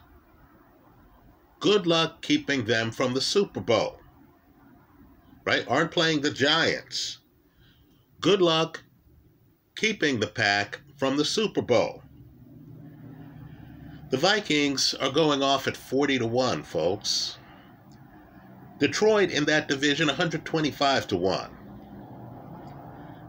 Good 1.60 1.86
luck 1.86 2.22
keeping 2.22 2.64
them 2.64 2.90
from 2.90 3.12
the 3.12 3.20
Super 3.20 3.60
Bowl. 3.60 4.00
Right? 5.44 5.64
Aren't 5.68 5.90
playing 5.90 6.22
the 6.22 6.30
Giants. 6.30 7.18
Good 8.20 8.40
luck 8.40 8.82
keeping 9.76 10.20
the 10.20 10.26
pack 10.26 10.80
from 10.96 11.16
the 11.18 11.24
Super 11.24 11.62
Bowl. 11.62 12.02
The 14.10 14.16
Vikings 14.16 14.94
are 14.94 15.10
going 15.10 15.42
off 15.42 15.68
at 15.68 15.76
40 15.76 16.18
to 16.20 16.26
1, 16.26 16.62
folks. 16.62 17.36
Detroit 18.80 19.30
in 19.30 19.44
that 19.44 19.68
division 19.68 20.08
125 20.08 21.06
to 21.08 21.16
1. 21.16 21.50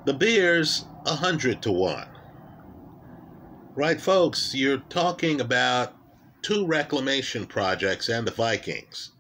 The 0.05 0.13
Bears 0.13 0.85
100 1.03 1.61
to 1.61 1.71
1. 1.71 2.07
Right, 3.75 4.01
folks, 4.01 4.55
you're 4.55 4.77
talking 4.77 5.39
about 5.39 5.93
two 6.41 6.65
reclamation 6.65 7.45
projects 7.45 8.09
and 8.09 8.25
the 8.25 8.31
Vikings. 8.31 9.11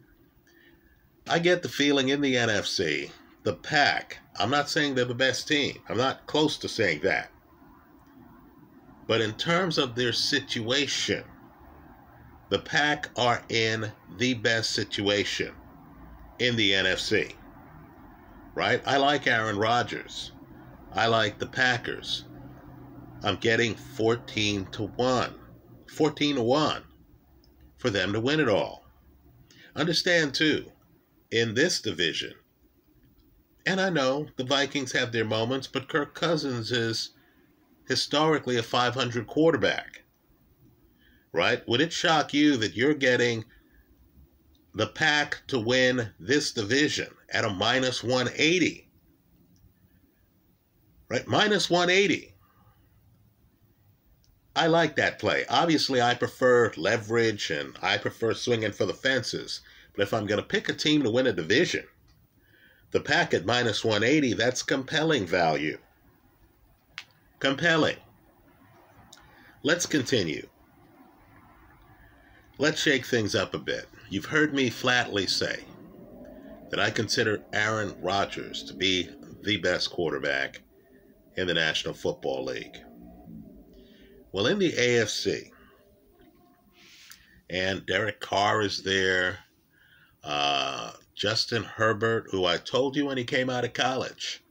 I 1.27 1.39
get 1.39 1.61
the 1.61 1.69
feeling 1.69 2.09
in 2.09 2.21
the 2.21 2.35
NFC, 2.35 3.11
the 3.43 3.53
pack, 3.53 4.17
I'm 4.39 4.49
not 4.49 4.69
saying 4.69 4.95
they're 4.95 5.05
the 5.05 5.13
best 5.13 5.47
team. 5.47 5.81
I'm 5.89 5.97
not 5.97 6.25
close 6.25 6.57
to 6.57 6.69
saying 6.69 7.01
that. 7.03 7.29
But 9.07 9.21
in 9.21 9.33
terms 9.33 9.77
of 9.77 9.95
their 9.95 10.13
situation, 10.13 11.23
the 12.49 12.59
Pack 12.59 13.09
are 13.17 13.43
in 13.49 13.91
the 14.17 14.33
best 14.35 14.71
situation 14.71 15.53
in 16.41 16.55
the 16.55 16.71
NFC. 16.71 17.35
Right? 18.55 18.81
I 18.85 18.97
like 18.97 19.27
Aaron 19.27 19.57
Rodgers. 19.57 20.31
I 20.91 21.07
like 21.07 21.37
the 21.37 21.45
Packers. 21.45 22.25
I'm 23.23 23.37
getting 23.37 23.75
14 23.75 24.65
to 24.71 24.87
1. 24.87 25.35
14 25.95 26.35
to 26.35 26.41
1 26.41 26.83
for 27.77 27.89
them 27.89 28.13
to 28.13 28.19
win 28.19 28.39
it 28.39 28.49
all. 28.49 28.85
Understand 29.75 30.33
too, 30.33 30.71
in 31.29 31.53
this 31.53 31.79
division, 31.79 32.33
and 33.65 33.79
I 33.79 33.89
know 33.89 34.27
the 34.37 34.43
Vikings 34.43 34.91
have 34.93 35.11
their 35.11 35.23
moments, 35.23 35.67
but 35.67 35.87
Kirk 35.87 36.15
Cousins 36.15 36.71
is 36.71 37.11
historically 37.87 38.57
a 38.57 38.63
500 38.63 39.27
quarterback 39.27 40.01
right? 41.31 41.67
Would 41.67 41.81
it 41.81 41.93
shock 41.93 42.33
you 42.33 42.57
that 42.57 42.75
you're 42.75 42.93
getting 42.93 43.45
the 44.73 44.87
pack 44.87 45.41
to 45.47 45.59
win 45.59 46.11
this 46.19 46.51
division 46.51 47.07
at 47.29 47.45
a 47.45 47.49
minus 47.49 48.03
180? 48.03 48.89
Right? 51.09 51.27
Minus 51.27 51.69
180. 51.69 52.33
I 54.55 54.67
like 54.67 54.95
that 54.95 55.19
play. 55.19 55.45
Obviously, 55.49 56.01
I 56.01 56.13
prefer 56.13 56.71
leverage 56.75 57.51
and 57.51 57.77
I 57.81 57.97
prefer 57.97 58.33
swinging 58.33 58.73
for 58.73 58.85
the 58.85 58.93
fences. 58.93 59.61
But 59.95 60.03
if 60.03 60.13
I'm 60.13 60.25
going 60.25 60.41
to 60.41 60.47
pick 60.47 60.69
a 60.69 60.73
team 60.73 61.03
to 61.03 61.11
win 61.11 61.27
a 61.27 61.33
division, 61.33 61.85
the 62.91 62.99
pack 62.99 63.33
at 63.33 63.45
minus 63.45 63.83
180, 63.83 64.33
that's 64.33 64.63
compelling 64.63 65.25
value. 65.25 65.77
Compelling. 67.39 67.97
Let's 69.63 69.85
continue. 69.85 70.47
Let's 72.57 72.81
shake 72.81 73.05
things 73.05 73.35
up 73.35 73.53
a 73.53 73.59
bit. 73.59 73.87
You've 74.11 74.25
heard 74.25 74.53
me 74.53 74.69
flatly 74.69 75.25
say 75.25 75.63
that 76.69 76.81
I 76.81 76.89
consider 76.91 77.43
Aaron 77.53 77.95
Rodgers 78.01 78.61
to 78.63 78.73
be 78.73 79.09
the 79.41 79.55
best 79.55 79.89
quarterback 79.89 80.61
in 81.37 81.47
the 81.47 81.53
National 81.53 81.93
Football 81.93 82.43
League. 82.43 82.77
Well, 84.33 84.47
in 84.47 84.59
the 84.59 84.73
AFC, 84.73 85.49
and 87.49 87.85
Derek 87.85 88.19
Carr 88.19 88.61
is 88.61 88.83
there, 88.83 89.39
uh, 90.23 90.91
Justin 91.15 91.63
Herbert, 91.63 92.27
who 92.31 92.45
I 92.45 92.57
told 92.57 92.97
you 92.97 93.05
when 93.05 93.17
he 93.17 93.23
came 93.23 93.49
out 93.49 93.63
of 93.63 93.73
college 93.73 94.43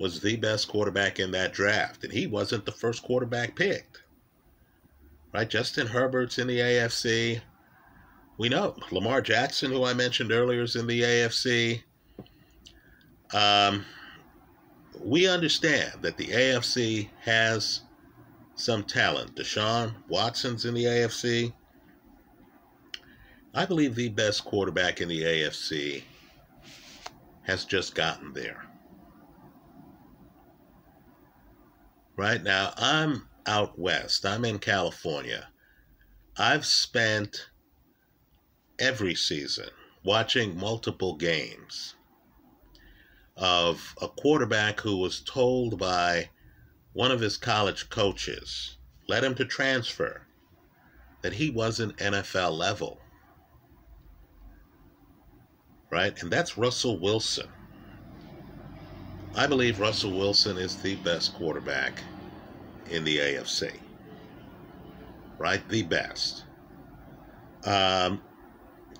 was 0.00 0.20
the 0.20 0.36
best 0.36 0.68
quarterback 0.68 1.20
in 1.20 1.30
that 1.32 1.52
draft, 1.52 2.02
and 2.02 2.12
he 2.12 2.26
wasn't 2.26 2.64
the 2.64 2.72
first 2.72 3.02
quarterback 3.02 3.54
picked 3.54 4.04
right? 5.34 5.50
Justin 5.50 5.88
Herbert's 5.88 6.38
in 6.38 6.46
the 6.46 6.60
AFC. 6.60 7.40
We 8.36 8.48
know 8.48 8.76
Lamar 8.90 9.20
Jackson, 9.20 9.70
who 9.70 9.84
I 9.84 9.94
mentioned 9.94 10.32
earlier, 10.32 10.62
is 10.62 10.76
in 10.76 10.86
the 10.86 11.02
AFC. 11.02 11.82
Um, 13.32 13.84
we 15.00 15.28
understand 15.28 16.02
that 16.02 16.16
the 16.16 16.26
AFC 16.26 17.10
has 17.20 17.82
some 18.56 18.82
talent. 18.84 19.36
Deshaun 19.36 19.94
Watson's 20.08 20.64
in 20.64 20.74
the 20.74 20.84
AFC. 20.84 21.52
I 23.54 23.66
believe 23.66 23.94
the 23.94 24.08
best 24.08 24.44
quarterback 24.44 25.00
in 25.00 25.08
the 25.08 25.22
AFC 25.22 26.02
has 27.42 27.64
just 27.64 27.94
gotten 27.94 28.32
there. 28.32 28.64
Right 32.16 32.42
now, 32.42 32.72
I'm 32.76 33.28
out 33.46 33.78
west. 33.78 34.26
I'm 34.26 34.44
in 34.44 34.58
California. 34.58 35.48
I've 36.36 36.64
spent 36.64 37.48
every 38.78 39.14
season 39.14 39.68
watching 40.04 40.58
multiple 40.58 41.16
games 41.16 41.94
of 43.36 43.94
a 44.00 44.08
quarterback 44.08 44.80
who 44.80 44.98
was 44.98 45.20
told 45.20 45.78
by 45.78 46.28
one 46.92 47.10
of 47.10 47.20
his 47.20 47.36
college 47.36 47.90
coaches, 47.90 48.76
led 49.08 49.24
him 49.24 49.34
to 49.34 49.44
transfer, 49.44 50.22
that 51.22 51.32
he 51.32 51.50
wasn't 51.50 51.96
NFL 51.96 52.56
level. 52.56 52.98
Right? 55.90 56.20
And 56.22 56.30
that's 56.30 56.56
Russell 56.56 57.00
Wilson. 57.00 57.48
I 59.34 59.46
believe 59.48 59.80
Russell 59.80 60.16
Wilson 60.16 60.56
is 60.56 60.76
the 60.76 60.94
best 60.96 61.34
quarterback 61.34 62.00
in 62.90 63.02
the 63.02 63.18
AFC. 63.18 63.72
Right? 65.38 65.68
The 65.68 65.82
best. 65.82 66.44
Um, 67.64 68.22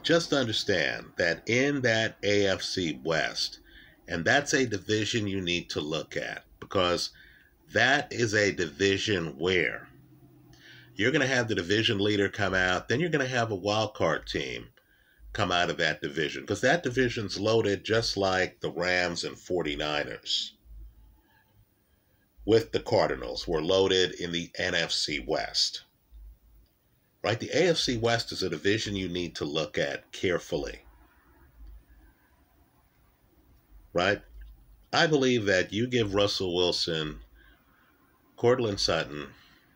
just 0.04 0.32
understand 0.32 1.06
that 1.16 1.48
in 1.48 1.80
that 1.82 2.20
AFC 2.22 3.02
West, 3.02 3.58
and 4.06 4.24
that's 4.24 4.52
a 4.52 4.66
division 4.66 5.26
you 5.26 5.40
need 5.40 5.70
to 5.70 5.80
look 5.80 6.16
at 6.16 6.44
because 6.60 7.10
that 7.72 8.12
is 8.12 8.34
a 8.34 8.52
division 8.52 9.38
where 9.38 9.88
you're 10.94 11.10
going 11.10 11.22
to 11.22 11.34
have 11.34 11.48
the 11.48 11.54
division 11.54 11.98
leader 11.98 12.28
come 12.28 12.54
out, 12.54 12.88
then 12.88 13.00
you're 13.00 13.10
going 13.10 13.26
to 13.26 13.36
have 13.36 13.50
a 13.50 13.56
wild 13.56 13.94
card 13.94 14.26
team 14.26 14.68
come 15.32 15.50
out 15.50 15.70
of 15.70 15.78
that 15.78 16.00
division 16.00 16.42
because 16.42 16.60
that 16.60 16.82
division's 16.82 17.40
loaded 17.40 17.84
just 17.84 18.16
like 18.16 18.60
the 18.60 18.70
Rams 18.70 19.24
and 19.24 19.36
49ers 19.36 20.50
with 22.46 22.72
the 22.72 22.80
Cardinals 22.80 23.48
were 23.48 23.62
loaded 23.62 24.12
in 24.20 24.30
the 24.30 24.50
NFC 24.60 25.26
West. 25.26 25.82
Right? 27.24 27.40
The 27.40 27.48
AFC 27.48 27.98
West 27.98 28.32
is 28.32 28.42
a 28.42 28.50
division 28.50 28.94
you 28.94 29.08
need 29.08 29.34
to 29.36 29.46
look 29.46 29.78
at 29.78 30.12
carefully. 30.12 30.80
Right? 33.94 34.20
I 34.92 35.06
believe 35.06 35.46
that 35.46 35.72
you 35.72 35.86
give 35.86 36.14
Russell 36.14 36.54
Wilson, 36.54 37.20
Courtland 38.36 38.78
Sutton, 38.78 39.28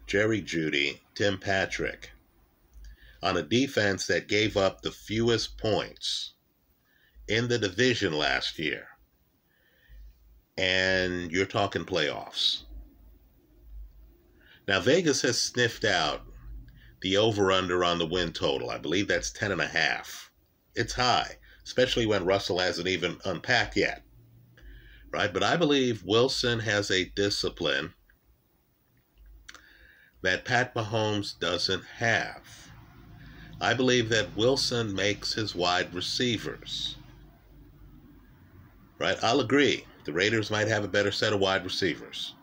Jerry 0.07 0.43
Jeudy, 0.43 1.01
Tim 1.15 1.39
Patrick 1.39 2.11
on 3.23 3.39
a 3.39 3.43
defense 3.43 4.07
that 4.07 4.29
gave 4.29 4.57
up 4.57 4.83
the 4.83 4.93
fewest 4.93 5.57
points 5.57 6.35
in 7.27 7.49
the 7.49 7.59
division 7.59 8.13
last 8.13 8.59
year 8.59 8.89
and 10.59 11.33
you're 11.33 11.47
talking 11.47 11.85
playoffs. 11.85 12.65
Now, 14.67 14.81
Vegas 14.81 15.23
has 15.23 15.41
sniffed 15.41 15.85
out 15.85 16.28
the 17.01 17.17
over 17.17 17.53
under 17.53 17.85
on 17.85 17.99
the 17.99 18.07
win 18.07 18.33
total. 18.33 18.71
I 18.71 18.79
believe 18.79 19.09
that's 19.09 19.31
10 19.31 19.53
and 19.53 19.61
a 19.61 19.67
half. 19.67 20.31
It's 20.75 20.95
high, 20.95 21.39
especially 21.65 22.07
when 22.07 22.25
Russell 22.25 22.59
hasn't 22.59 22.89
even 22.89 23.19
unpacked 23.25 23.77
yet. 23.77 24.03
Right? 25.11 25.33
But 25.33 25.43
I 25.43 25.57
believe 25.57 26.05
Wilson 26.05 26.61
has 26.61 26.91
a 26.91 27.07
discipline 27.07 27.95
that 30.23 30.45
Pat 30.45 30.75
Mahomes 30.75 31.39
doesn't 31.39 31.85
have. 31.85 32.71
I 33.61 33.75
believe 33.75 34.09
that 34.11 34.37
Wilson 34.37 34.95
makes 34.95 35.33
his 35.33 35.55
wide 35.55 35.95
receivers. 35.95 36.97
Right? 38.99 39.19
I'll 39.23 39.41
agree. 39.41 39.85
The 40.05 40.13
Raiders 40.13 40.51
might 40.51 40.69
have 40.69 40.85
a 40.85 40.89
better 40.89 41.13
set 41.13 41.33
of 41.33 41.41
wide 41.41 41.65
receivers. 41.65 42.35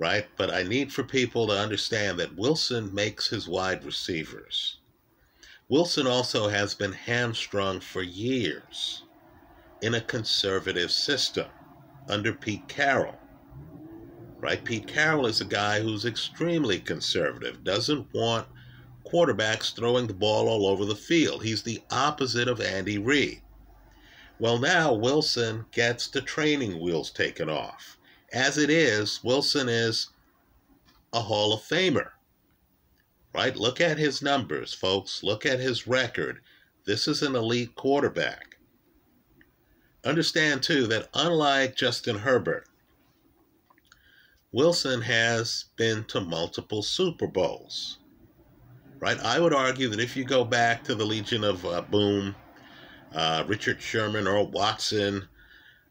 Right? 0.00 0.26
But 0.38 0.50
I 0.50 0.62
need 0.62 0.92
for 0.92 1.04
people 1.04 1.46
to 1.46 1.52
understand 1.52 2.18
that 2.18 2.34
Wilson 2.34 2.92
makes 2.94 3.28
his 3.28 3.46
wide 3.46 3.84
receivers. 3.84 4.78
Wilson 5.68 6.06
also 6.06 6.48
has 6.48 6.74
been 6.74 6.92
hamstrung 6.92 7.80
for 7.80 8.02
years 8.02 9.04
in 9.82 9.94
a 9.94 10.00
conservative 10.00 10.90
system 10.90 11.46
under 12.08 12.32
Pete 12.32 12.66
Carroll. 12.66 13.20
Right? 14.38 14.64
Pete 14.64 14.86
Carroll 14.86 15.26
is 15.26 15.42
a 15.42 15.44
guy 15.44 15.80
who's 15.80 16.06
extremely 16.06 16.80
conservative, 16.80 17.62
doesn't 17.62 18.12
want 18.14 18.48
quarterbacks 19.06 19.74
throwing 19.74 20.06
the 20.06 20.14
ball 20.14 20.48
all 20.48 20.66
over 20.66 20.86
the 20.86 20.96
field. 20.96 21.44
He's 21.44 21.62
the 21.62 21.82
opposite 21.90 22.48
of 22.48 22.60
Andy 22.60 22.96
Reid. 22.96 23.42
Well, 24.38 24.58
now 24.58 24.94
Wilson 24.94 25.66
gets 25.72 26.06
the 26.06 26.22
training 26.22 26.80
wheels 26.80 27.10
taken 27.10 27.50
off. 27.50 27.98
As 28.32 28.58
it 28.58 28.70
is, 28.70 29.22
Wilson 29.24 29.68
is 29.68 30.08
a 31.12 31.20
Hall 31.20 31.52
of 31.52 31.60
Famer. 31.60 32.10
Right? 33.34 33.56
Look 33.56 33.80
at 33.80 33.98
his 33.98 34.22
numbers, 34.22 34.74
folks. 34.74 35.22
Look 35.22 35.46
at 35.46 35.60
his 35.60 35.86
record. 35.86 36.40
This 36.84 37.06
is 37.06 37.22
an 37.22 37.36
elite 37.36 37.74
quarterback. 37.74 38.56
Understand, 40.04 40.62
too, 40.62 40.86
that 40.88 41.08
unlike 41.14 41.76
Justin 41.76 42.18
Herbert, 42.18 42.66
Wilson 44.52 45.02
has 45.02 45.66
been 45.76 46.04
to 46.04 46.20
multiple 46.20 46.82
Super 46.82 47.26
Bowls. 47.26 47.98
Right? 48.98 49.18
I 49.20 49.38
would 49.38 49.54
argue 49.54 49.88
that 49.88 50.00
if 50.00 50.16
you 50.16 50.24
go 50.24 50.44
back 50.44 50.82
to 50.84 50.94
the 50.94 51.04
Legion 51.04 51.44
of 51.44 51.64
uh, 51.64 51.82
Boom, 51.82 52.34
uh, 53.14 53.44
Richard 53.46 53.80
Sherman, 53.80 54.26
Earl 54.26 54.50
Watson, 54.50 55.28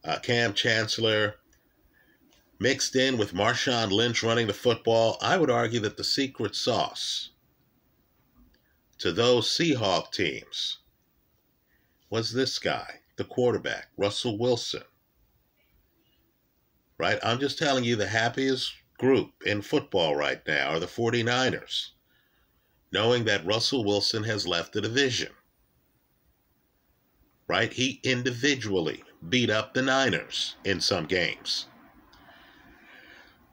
uh, 0.04 0.19
Kam 0.19 0.54
Chancellor, 0.54 1.36
mixed 2.60 2.95
in 2.95 3.17
with 3.17 3.34
Marshawn 3.34 3.89
Lynch 3.89 4.22
running 4.22 4.48
the 4.48 4.54
football, 4.54 5.17
I 5.22 5.38
would 5.38 5.50
argue 5.50 5.80
that 5.80 5.95
the 5.95 6.04
secret 6.04 6.56
sauce 6.56 7.30
to 8.98 9.13
those 9.13 9.48
Seahawk 9.48 10.12
teams 10.12 10.80
was 12.10 12.34
this 12.34 12.60
guy, 12.60 13.00
the 13.15 13.24
quarterback, 13.24 13.88
Russell 13.98 14.38
Wilson. 14.38 14.84
Right? 16.98 17.17
I'm 17.24 17.39
just 17.39 17.58
telling 17.58 17.86
you 17.86 17.95
the 17.95 18.08
happiest 18.08 18.74
group 18.98 19.32
in 19.45 19.62
football 19.62 20.17
right 20.17 20.45
now 20.45 20.72
are 20.72 20.80
the 20.80 20.86
49ers, 20.86 21.91
knowing 22.91 23.24
that 23.24 23.45
Russell 23.45 23.86
Wilson 23.86 24.24
has 24.26 24.45
left 24.45 24.74
the 24.74 24.82
division. 24.82 25.32
Right? 27.48 27.72
He 27.72 28.02
individually 28.04 29.04
beat 29.30 29.50
up 29.50 29.74
the 29.74 29.82
Niners 29.82 30.58
in 30.65 30.82
some 30.82 31.06
games. 31.06 31.69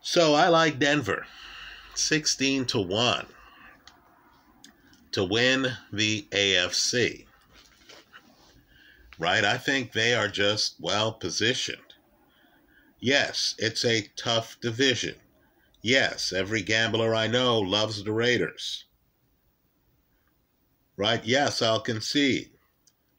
So 0.09 0.35
I 0.35 0.47
like 0.47 0.79
Denver 0.79 1.27
16 1.97 2.66
to 2.66 2.81
1 2.81 3.27
to 5.11 5.25
win 5.25 5.66
the 5.92 6.29
AFC. 6.31 7.27
Right? 9.19 9.45
I 9.45 9.59
think 9.59 9.90
they 9.90 10.14
are 10.14 10.29
just 10.29 10.77
well 10.79 11.12
positioned. 11.12 11.95
Yes, 13.01 13.57
it's 13.59 13.85
a 13.85 14.09
tough 14.14 14.61
division. 14.61 15.16
Yes, 15.83 16.33
every 16.33 16.62
gambler 16.62 17.12
I 17.12 17.27
know 17.27 17.59
loves 17.59 18.05
the 18.05 18.12
Raiders. 18.12 18.85
Right? 20.97 21.25
Yes, 21.25 21.61
I'll 21.61 21.81
concede. 21.81 22.53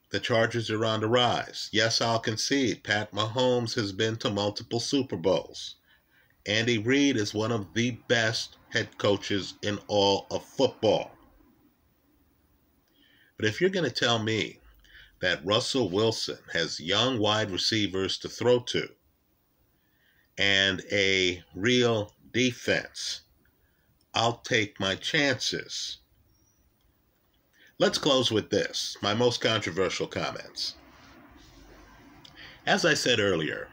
The 0.08 0.20
Chargers 0.20 0.70
are 0.70 0.86
on 0.86 1.00
the 1.00 1.06
rise. 1.06 1.68
Yes, 1.70 2.00
I'll 2.00 2.18
concede. 2.18 2.82
Pat 2.82 3.12
Mahomes 3.12 3.74
has 3.74 3.92
been 3.92 4.16
to 4.16 4.30
multiple 4.30 4.80
Super 4.80 5.18
Bowls. 5.18 5.74
Andy 6.48 6.78
Reid 6.78 7.18
is 7.18 7.34
one 7.34 7.52
of 7.52 7.74
the 7.74 7.90
best 8.08 8.56
head 8.70 8.96
coaches 8.96 9.54
in 9.60 9.78
all 9.86 10.26
of 10.30 10.42
football. 10.42 11.10
But 13.36 13.44
if 13.44 13.60
you're 13.60 13.68
going 13.68 13.88
to 13.88 13.94
tell 13.94 14.18
me 14.18 14.58
that 15.20 15.44
Russell 15.44 15.90
Wilson 15.90 16.38
has 16.54 16.80
young 16.80 17.18
wide 17.18 17.50
receivers 17.50 18.16
to 18.18 18.30
throw 18.30 18.60
to 18.60 18.88
and 20.38 20.82
a 20.90 21.44
real 21.54 22.14
defense, 22.32 23.20
I'll 24.14 24.38
take 24.38 24.80
my 24.80 24.94
chances. 24.94 25.98
Let's 27.78 27.98
close 27.98 28.30
with 28.30 28.48
this 28.48 28.96
my 29.02 29.12
most 29.12 29.42
controversial 29.42 30.06
comments. 30.06 30.76
As 32.66 32.86
I 32.86 32.94
said 32.94 33.20
earlier, 33.20 33.68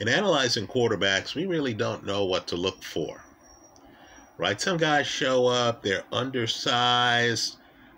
in 0.00 0.08
analyzing 0.08 0.66
quarterbacks, 0.66 1.34
we 1.34 1.46
really 1.46 1.74
don't 1.74 2.06
know 2.06 2.24
what 2.24 2.46
to 2.48 2.56
look 2.56 2.82
for. 2.82 3.22
Right? 4.36 4.60
Some 4.60 4.76
guys 4.76 5.06
show 5.06 5.46
up, 5.46 5.82
they're 5.82 6.04
undersized. 6.12 7.56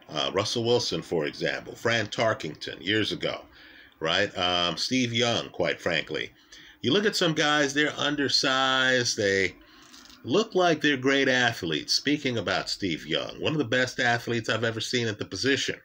Uh, 0.08 0.30
Russell 0.34 0.64
Wilson, 0.64 1.02
for 1.02 1.26
example, 1.26 1.74
Fran 1.74 2.08
Tarkenton 2.08 2.84
years 2.84 3.12
ago, 3.12 3.42
right? 4.00 4.36
Um, 4.36 4.76
Steve 4.76 5.12
Young, 5.12 5.50
quite 5.50 5.80
frankly. 5.80 6.32
You 6.80 6.92
look 6.92 7.04
at 7.04 7.14
some 7.14 7.34
guys, 7.34 7.74
they're 7.74 7.92
undersized, 7.96 9.16
they 9.16 9.54
look 10.24 10.54
like 10.54 10.80
they're 10.80 10.96
great 10.96 11.28
athletes. 11.28 11.94
Speaking 11.94 12.38
about 12.38 12.70
Steve 12.70 13.06
Young, 13.06 13.40
one 13.40 13.52
of 13.52 13.58
the 13.58 13.64
best 13.64 14.00
athletes 14.00 14.48
I've 14.48 14.64
ever 14.64 14.80
seen 14.80 15.06
at 15.06 15.18
the 15.18 15.24
position. 15.24 15.78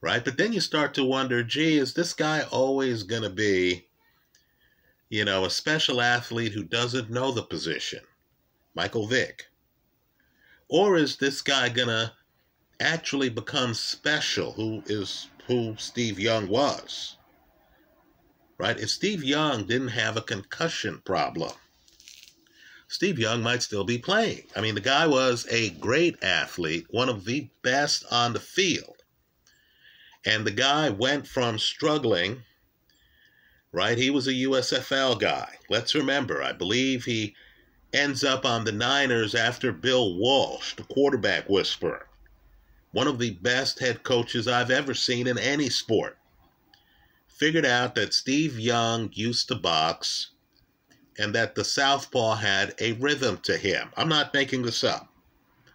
Right? 0.00 0.24
But 0.24 0.38
then 0.38 0.52
you 0.52 0.60
start 0.60 0.94
to 0.94 1.04
wonder, 1.04 1.42
gee, 1.42 1.78
is 1.78 1.94
this 1.94 2.12
guy 2.12 2.42
always 2.50 3.02
going 3.02 3.22
to 3.22 3.30
be 3.30 3.88
you 5.14 5.24
know, 5.24 5.44
a 5.44 5.50
special 5.50 6.00
athlete 6.00 6.50
who 6.50 6.64
doesn't 6.64 7.08
know 7.08 7.30
the 7.30 7.44
position, 7.44 8.00
Michael 8.74 9.06
Vick? 9.06 9.46
Or 10.68 10.96
is 10.96 11.18
this 11.18 11.40
guy 11.40 11.68
going 11.68 11.86
to 11.86 12.10
actually 12.80 13.28
become 13.28 13.74
special, 13.74 14.50
who 14.50 14.82
is 14.86 15.28
who 15.46 15.76
Steve 15.78 16.18
Young 16.18 16.48
was? 16.48 17.16
Right? 18.58 18.76
If 18.76 18.90
Steve 18.90 19.22
Young 19.22 19.68
didn't 19.68 19.88
have 19.88 20.16
a 20.16 20.20
concussion 20.20 21.00
problem, 21.04 21.52
Steve 22.88 23.20
Young 23.20 23.40
might 23.40 23.62
still 23.62 23.84
be 23.84 23.98
playing. 23.98 24.42
I 24.56 24.62
mean, 24.62 24.74
the 24.74 24.80
guy 24.80 25.06
was 25.06 25.46
a 25.48 25.70
great 25.70 26.24
athlete, 26.24 26.86
one 26.90 27.08
of 27.08 27.24
the 27.24 27.48
best 27.62 28.04
on 28.10 28.32
the 28.32 28.40
field. 28.40 29.04
And 30.26 30.44
the 30.44 30.50
guy 30.50 30.90
went 30.90 31.28
from 31.28 31.60
struggling 31.60 32.42
right? 33.74 33.98
He 33.98 34.08
was 34.08 34.28
a 34.28 34.32
USFL 34.32 35.18
guy. 35.18 35.58
Let's 35.68 35.96
remember, 35.96 36.40
I 36.40 36.52
believe 36.52 37.04
he 37.04 37.34
ends 37.92 38.22
up 38.22 38.46
on 38.46 38.64
the 38.64 38.70
Niners 38.70 39.34
after 39.34 39.72
Bill 39.72 40.14
Walsh, 40.14 40.74
the 40.76 40.84
quarterback 40.84 41.48
whisperer. 41.48 42.06
One 42.92 43.08
of 43.08 43.18
the 43.18 43.30
best 43.30 43.80
head 43.80 44.04
coaches 44.04 44.46
I've 44.46 44.70
ever 44.70 44.94
seen 44.94 45.26
in 45.26 45.38
any 45.38 45.68
sport. 45.68 46.16
Figured 47.26 47.66
out 47.66 47.96
that 47.96 48.14
Steve 48.14 48.60
Young 48.60 49.10
used 49.12 49.48
to 49.48 49.56
box 49.56 50.30
and 51.18 51.34
that 51.34 51.56
the 51.56 51.64
southpaw 51.64 52.36
had 52.36 52.76
a 52.78 52.92
rhythm 52.92 53.38
to 53.38 53.56
him. 53.56 53.90
I'm 53.96 54.08
not 54.08 54.32
making 54.32 54.62
this 54.62 54.84
up. 54.84 55.08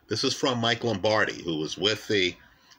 This 0.07 0.23
is 0.23 0.33
from 0.33 0.59
Mike 0.59 0.85
Lombardi, 0.85 1.43
who 1.43 1.57
was 1.57 1.77
with 1.77 2.07
the 2.07 2.33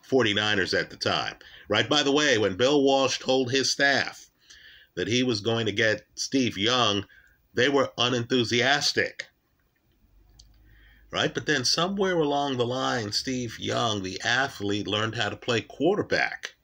49ers 0.08 0.78
at 0.78 0.88
the 0.88 0.96
time. 0.96 1.36
Right, 1.68 1.88
by 1.88 2.02
the 2.02 2.10
way, 2.10 2.38
when 2.38 2.56
Bill 2.56 2.82
Walsh 2.82 3.18
told 3.18 3.50
his 3.50 3.70
staff 3.70 4.29
that 4.94 5.08
he 5.08 5.22
was 5.22 5.40
going 5.40 5.66
to 5.66 5.72
get 5.72 6.06
Steve 6.14 6.58
Young, 6.58 7.06
they 7.54 7.68
were 7.68 7.92
unenthusiastic. 7.98 9.26
Right? 11.10 11.32
But 11.34 11.46
then 11.46 11.64
somewhere 11.64 12.18
along 12.18 12.56
the 12.56 12.66
line, 12.66 13.12
Steve 13.12 13.58
Young, 13.58 14.02
the 14.02 14.20
athlete, 14.22 14.86
learned 14.86 15.16
how 15.16 15.28
to 15.28 15.36
play 15.36 15.60
quarterback. 15.60 16.54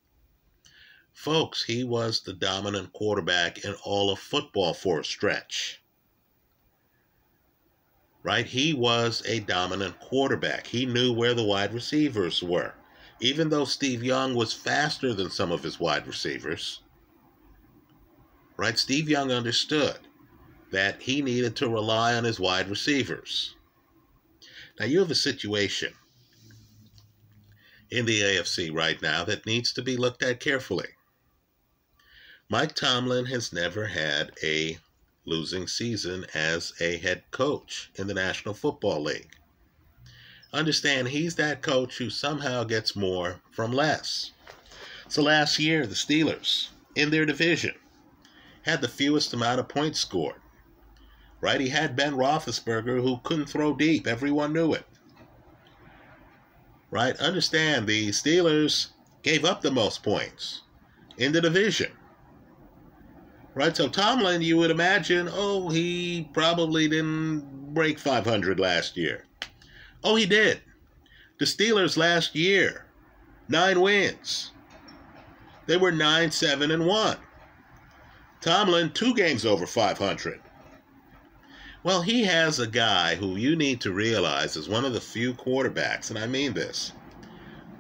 Folks, 1.13 1.65
he 1.65 1.83
was 1.83 2.21
the 2.21 2.33
dominant 2.33 2.93
quarterback 2.93 3.65
in 3.65 3.75
all 3.85 4.11
of 4.11 4.19
football 4.19 4.75
for 4.75 5.01
a 5.01 5.05
stretch. 5.05 5.83
Right? 8.23 8.47
He 8.47 8.73
was 8.75 9.23
a 9.27 9.41
dominant 9.41 9.99
quarterback. 9.99 10.67
He 10.67 10.87
knew 10.87 11.13
where 11.13 11.35
the 11.35 11.45
wide 11.45 11.73
receivers 11.73 12.43
were. 12.43 12.75
Even 13.21 13.49
though 13.49 13.65
Steve 13.65 14.05
Young 14.05 14.35
was 14.35 14.53
faster 14.53 15.15
than 15.15 15.31
some 15.31 15.51
of 15.51 15.63
his 15.63 15.81
wide 15.81 16.07
receivers, 16.07 16.83
right? 18.57 18.79
Steve 18.79 19.09
Young 19.09 19.31
understood 19.31 19.99
that 20.71 21.03
he 21.03 21.23
needed 21.23 21.57
to 21.57 21.69
rely 21.69 22.15
on 22.15 22.25
his 22.25 22.41
wide 22.41 22.69
receivers. 22.69 23.55
Now, 24.79 24.87
you 24.87 24.99
have 25.01 25.11
a 25.11 25.15
situation 25.15 25.95
in 27.91 28.05
the 28.05 28.21
AFC 28.21 28.75
right 28.75 29.01
now 29.01 29.25
that 29.25 29.47
needs 29.47 29.73
to 29.73 29.83
be 29.83 29.97
looked 29.97 30.23
at 30.23 30.41
carefully. 30.41 30.89
Mike 32.49 32.75
Tomlin 32.75 33.27
has 33.27 33.53
never 33.53 33.87
had 33.87 34.33
a 34.43 34.79
losing 35.25 35.67
season 35.67 36.27
as 36.35 36.73
a 36.81 36.99
head 36.99 37.25
coach 37.31 37.91
in 37.97 38.07
the 38.07 38.15
National 38.15 38.55
Football 38.55 39.03
League. 39.03 39.37
Understand, 40.53 41.09
he's 41.09 41.35
that 41.37 41.63
coach 41.63 41.99
who 41.99 42.09
somehow 42.09 42.65
gets 42.65 42.95
more 42.95 43.41
from 43.51 43.73
less. 43.73 44.31
So 45.09 45.23
last 45.23 45.59
year, 45.59 45.87
the 45.87 45.95
Steelers, 45.95 46.69
in 46.95 47.11
their 47.11 47.27
division, 47.27 47.75
had 48.67 48.81
the 48.81 48.89
fewest 48.89 49.33
amount 49.33 49.61
of 49.61 49.69
points 49.69 50.01
scored. 50.01 50.41
Right? 51.41 51.61
He 51.61 51.69
had 51.69 51.97
Ben 51.97 52.15
Roethlisberger 52.15 53.01
who 53.01 53.21
couldn't 53.23 53.47
throw 53.47 53.75
deep. 53.75 54.07
Everyone 54.07 54.53
knew 54.53 54.75
it. 54.75 54.85
Right? 56.91 57.17
Understand 57.19 57.87
the 57.87 58.09
Steelers 58.09 58.89
gave 59.23 59.45
up 59.45 59.61
the 59.61 59.71
most 59.71 60.03
points 60.03 60.63
in 61.17 61.33
the 61.33 61.41
division. 61.41 61.93
Right? 63.55 63.77
So 63.77 63.89
Tomlin, 63.89 64.43
you 64.43 64.57
would 64.57 64.71
imagine, 64.71 65.29
oh, 65.33 65.69
he 65.69 66.29
probably 66.33 66.89
didn't 66.89 67.73
break 67.73 67.99
500 67.99 68.59
last 68.59 68.97
year. 68.97 69.25
Oh, 70.03 70.17
he 70.17 70.27
did. 70.27 70.61
The 71.39 71.45
Steelers 71.45 71.97
last 71.97 72.35
year, 72.35 72.87
nine 73.49 73.81
wins. 73.81 74.51
They 75.67 75.77
were 75.77 75.93
9 75.93 76.31
7 76.31 76.71
and 76.71 76.87
1. 76.87 77.17
Tomlin, 78.41 78.93
two 78.93 79.15
games 79.15 79.45
over 79.45 79.67
500. 79.67 80.41
Well, 81.83 82.03
he 82.03 82.25
has 82.25 82.59
a 82.59 82.67
guy 82.67 83.15
who 83.15 83.37
you 83.37 83.55
need 83.55 83.81
to 83.83 83.93
realize 83.93 84.57
is 84.57 84.69
one 84.69 84.85
of 84.85 84.93
the 84.93 85.01
few 85.01 85.35
quarterbacks, 85.35 86.11
and 86.11 86.19
I 86.19 86.27
mean 86.27 86.53
this, 86.53 86.93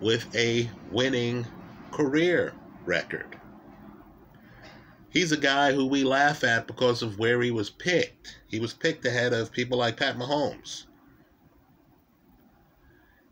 with 0.00 0.34
a 0.34 0.70
winning 0.90 1.46
career 1.90 2.54
record. 2.84 3.36
He's 5.10 5.32
a 5.32 5.36
guy 5.36 5.72
who 5.72 5.86
we 5.86 6.04
laugh 6.04 6.44
at 6.44 6.66
because 6.66 7.02
of 7.02 7.18
where 7.18 7.40
he 7.42 7.50
was 7.50 7.70
picked. 7.70 8.38
He 8.46 8.60
was 8.60 8.74
picked 8.74 9.04
ahead 9.06 9.32
of 9.32 9.50
people 9.50 9.78
like 9.78 9.96
Pat 9.96 10.16
Mahomes. 10.16 10.84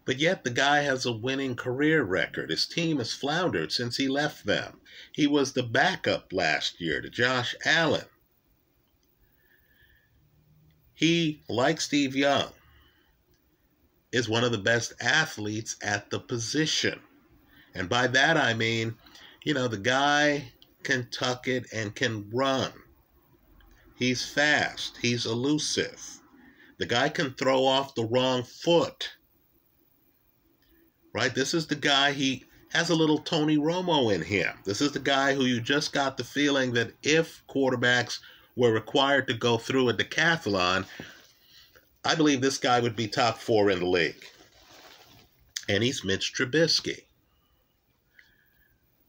But 0.04 0.18
yet 0.18 0.44
the 0.44 0.50
guy 0.50 0.80
has 0.82 1.06
a 1.06 1.12
winning 1.12 1.56
career 1.56 2.02
record. 2.02 2.50
His 2.50 2.66
team 2.66 2.98
has 2.98 3.12
floundered 3.12 3.72
since 3.72 3.96
he 3.96 4.06
left 4.06 4.44
them. 4.44 4.80
He 5.12 5.26
was 5.26 5.52
the 5.52 5.62
backup 5.62 6.32
last 6.32 6.80
year 6.80 7.00
to 7.00 7.08
Josh 7.08 7.54
Allen. 7.64 8.04
He, 10.92 11.42
like 11.48 11.80
Steve 11.80 12.14
Young, 12.14 12.52
is 14.12 14.28
one 14.28 14.44
of 14.44 14.52
the 14.52 14.58
best 14.58 14.92
athletes 15.00 15.76
at 15.82 16.10
the 16.10 16.20
position. 16.20 17.00
And 17.74 17.88
by 17.88 18.06
that 18.06 18.36
I 18.36 18.54
mean, 18.54 18.96
you 19.42 19.54
know, 19.54 19.68
the 19.68 19.78
guy 19.78 20.52
can 20.82 21.08
tuck 21.10 21.48
it 21.48 21.66
and 21.72 21.94
can 21.94 22.30
run. 22.30 22.72
He's 23.96 24.24
fast. 24.24 24.98
He's 24.98 25.26
elusive. 25.26 26.20
The 26.78 26.86
guy 26.86 27.08
can 27.08 27.34
throw 27.34 27.64
off 27.64 27.94
the 27.94 28.04
wrong 28.04 28.44
foot. 28.44 29.10
Right? 31.14 31.34
This 31.34 31.54
is 31.54 31.66
the 31.68 31.76
guy, 31.76 32.12
he 32.12 32.44
has 32.72 32.90
a 32.90 32.94
little 32.94 33.18
Tony 33.18 33.56
Romo 33.56 34.12
in 34.12 34.20
him. 34.20 34.52
This 34.64 34.80
is 34.80 34.92
the 34.92 34.98
guy 34.98 35.32
who 35.32 35.44
you 35.44 35.60
just 35.60 35.92
got 35.92 36.16
the 36.16 36.24
feeling 36.24 36.72
that 36.72 36.92
if 37.02 37.42
quarterbacks 37.48 38.18
were 38.56 38.72
required 38.72 39.28
to 39.28 39.34
go 39.34 39.56
through 39.56 39.88
a 39.88 39.94
decathlon, 39.94 40.84
I 42.04 42.16
believe 42.16 42.40
this 42.40 42.58
guy 42.58 42.80
would 42.80 42.96
be 42.96 43.06
top 43.06 43.38
four 43.38 43.70
in 43.70 43.78
the 43.78 43.86
league. 43.86 44.26
And 45.68 45.82
he's 45.82 46.04
Mitch 46.04 46.34
Trubisky. 46.34 47.04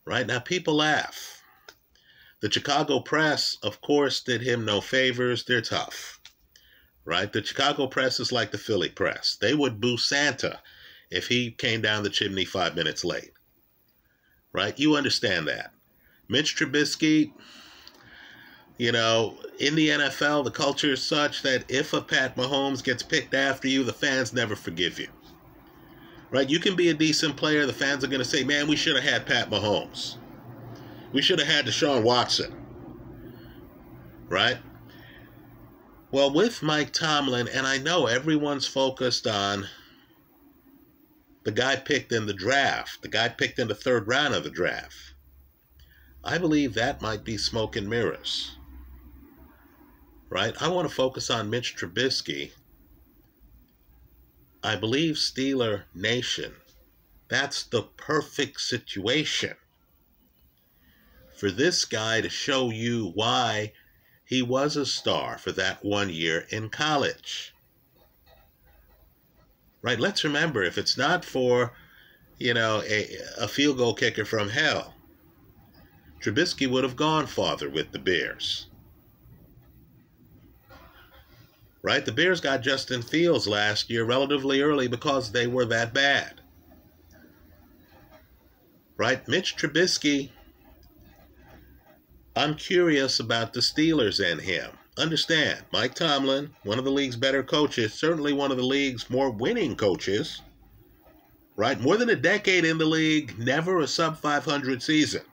Right 0.05 0.27
now, 0.27 0.39
people 0.39 0.75
laugh 0.75 1.35
the 2.41 2.51
Chicago 2.51 2.99
press, 2.99 3.57
of 3.63 3.81
course, 3.81 4.21
did 4.21 4.41
him 4.41 4.65
no 4.65 4.79
favors. 4.79 5.43
They're 5.43 5.61
tough, 5.61 6.19
right? 7.03 7.33
The 7.33 7.43
Chicago 7.43 7.87
press 7.87 8.19
is 8.19 8.31
like 8.31 8.51
the 8.51 8.59
Philly 8.59 8.89
press. 8.89 9.35
They 9.35 9.55
would 9.55 9.81
boo 9.81 9.97
Santa 9.97 10.59
if 11.15 11.27
he 11.27 11.51
came 11.51 11.81
down 11.81 12.03
the 12.03 12.09
chimney 12.09 12.45
five 12.45 12.75
minutes 12.75 13.05
late, 13.05 13.31
right? 14.51 14.77
You 14.77 14.95
understand 14.95 15.47
that. 15.47 15.71
Mitch 16.27 16.55
Trubisky, 16.55 17.31
you 18.77 18.91
know, 18.91 19.37
in 19.59 19.75
the 19.75 19.89
NFL, 19.89 20.43
the 20.43 20.51
culture 20.51 20.91
is 20.91 21.01
such 21.01 21.41
that 21.43 21.63
if 21.69 21.93
a 21.93 22.01
Pat 22.01 22.35
Mahomes 22.35 22.83
gets 22.83 23.03
picked 23.03 23.33
after 23.33 23.67
you, 23.67 23.83
the 23.83 23.93
fans 23.93 24.33
never 24.33 24.55
forgive 24.55 24.99
you. 24.99 25.07
Right? 26.31 26.49
You 26.49 26.59
can 26.59 26.75
be 26.75 26.89
a 26.89 26.93
decent 26.93 27.37
player, 27.37 27.65
the 27.65 27.73
fans 27.73 28.03
are 28.03 28.07
going 28.07 28.19
to 28.19 28.25
say, 28.25 28.43
man, 28.43 28.67
we 28.67 28.75
should 28.75 28.95
have 28.95 29.05
had 29.05 29.25
Pat 29.25 29.49
Mahomes. 29.49 30.17
We 31.13 31.21
should 31.21 31.39
have 31.39 31.47
had 31.47 31.65
Deshaun 31.65 32.03
Watson. 32.03 32.53
Right? 34.27 34.57
Well, 36.11 36.33
with 36.33 36.61
Mike 36.63 36.91
Tomlin, 36.91 37.47
and 37.47 37.65
I 37.65 37.77
know 37.77 38.07
everyone's 38.07 38.67
focused 38.67 39.27
on 39.27 39.67
the 41.45 41.51
guy 41.51 41.75
picked 41.75 42.11
in 42.11 42.25
the 42.25 42.33
draft, 42.33 43.03
the 43.03 43.07
guy 43.07 43.29
picked 43.29 43.59
in 43.59 43.67
the 43.67 43.75
third 43.75 44.07
round 44.07 44.33
of 44.33 44.43
the 44.43 44.49
draft. 44.49 45.13
I 46.23 46.39
believe 46.39 46.73
that 46.73 47.03
might 47.03 47.23
be 47.23 47.37
smoke 47.37 47.75
and 47.75 47.87
mirrors. 47.87 48.57
Right? 50.27 50.59
I 50.59 50.67
want 50.69 50.89
to 50.89 50.93
focus 50.93 51.29
on 51.29 51.51
Mitch 51.51 51.75
Trubisky. 51.77 52.51
I 54.63 54.75
believe 54.75 55.15
Steeler 55.15 55.83
Nation, 55.93 56.55
that's 57.29 57.61
the 57.61 57.83
perfect 57.83 58.59
situation 58.59 59.55
for 61.35 61.51
this 61.51 61.85
guy 61.85 62.21
to 62.21 62.29
show 62.29 62.71
you 62.71 63.11
why 63.13 63.73
he 64.25 64.41
was 64.41 64.75
a 64.75 64.85
star 64.85 65.37
for 65.37 65.51
that 65.51 65.85
one 65.85 66.09
year 66.09 66.47
in 66.49 66.69
college. 66.69 67.54
Right? 69.85 69.99
Let's 69.99 70.23
remember 70.23 70.63
if 70.63 70.79
it's 70.79 70.97
not 70.97 71.23
for, 71.23 71.71
you 72.39 72.55
know, 72.55 72.81
a, 72.87 73.07
a 73.39 73.47
field 73.47 73.77
goal 73.77 73.93
kicker 73.93 74.25
from 74.25 74.49
hell, 74.49 74.95
Trubisky 76.19 76.67
would 76.67 76.83
have 76.83 76.95
gone 76.95 77.27
farther 77.27 77.69
with 77.69 77.91
the 77.91 77.99
Bears. 77.99 78.65
Right? 81.83 82.03
The 82.03 82.11
Bears 82.11 82.41
got 82.41 82.63
Justin 82.63 83.03
Fields 83.03 83.47
last 83.47 83.91
year 83.91 84.05
relatively 84.05 84.59
early 84.59 84.87
because 84.87 85.31
they 85.31 85.45
were 85.45 85.65
that 85.65 85.93
bad. 85.93 86.41
Right? 88.97 89.27
Mitch 89.27 89.55
Trubisky 89.55 90.31
I'm 92.35 92.55
curious 92.55 93.19
about 93.19 93.53
the 93.53 93.59
Steelers 93.59 94.19
and 94.19 94.41
him. 94.41 94.71
Understand, 94.97 95.65
Mike 95.73 95.93
Tomlin, 95.93 96.51
one 96.63 96.79
of 96.79 96.85
the 96.85 96.91
league's 96.91 97.17
better 97.17 97.43
coaches, 97.43 97.93
certainly 97.93 98.31
one 98.31 98.51
of 98.51 98.57
the 98.57 98.63
league's 98.63 99.09
more 99.09 99.29
winning 99.29 99.75
coaches, 99.75 100.41
right? 101.57 101.79
More 101.81 101.97
than 101.97 102.09
a 102.09 102.15
decade 102.15 102.63
in 102.63 102.77
the 102.77 102.85
league, 102.85 103.37
never 103.37 103.81
a 103.81 103.87
sub 103.87 104.17
500 104.17 104.81
season. 104.81 105.23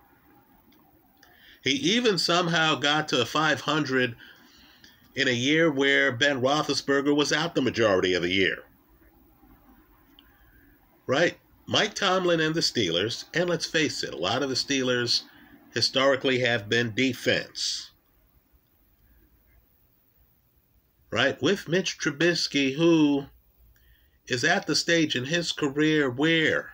He 1.62 1.70
even 1.70 2.18
somehow 2.18 2.75
got 2.75 3.07
to 3.09 3.25
500 3.25 4.16
in 5.14 5.29
a 5.29 5.33
year 5.33 5.70
where 5.70 6.11
Ben 6.11 6.40
Roethlisberger 6.40 7.14
was 7.14 7.33
out 7.33 7.55
the 7.55 7.62
majority 7.62 8.14
of 8.14 8.22
the 8.22 8.33
year. 8.33 8.64
Right? 11.07 11.38
Mike 11.66 11.94
Tomlin 11.94 12.40
and 12.40 12.57
the 12.57 12.61
Steelers, 12.61 13.27
and 13.33 13.48
let's 13.48 13.66
face 13.66 14.03
it, 14.03 14.12
a 14.12 14.16
lot 14.16 14.42
of 14.42 14.48
the 14.48 14.57
Steelers 14.57 15.22
historically 15.72 16.40
have 16.40 16.68
been 16.68 16.92
defense. 16.96 17.91
Right? 21.12 21.40
With 21.40 21.68
Mitch 21.68 21.98
Trubisky, 21.98 22.75
who 22.75 23.27
is 24.27 24.42
at 24.42 24.66
the 24.66 24.75
stage 24.75 25.14
in 25.14 25.27
his 25.27 25.53
career 25.53 26.11
where 26.11 26.72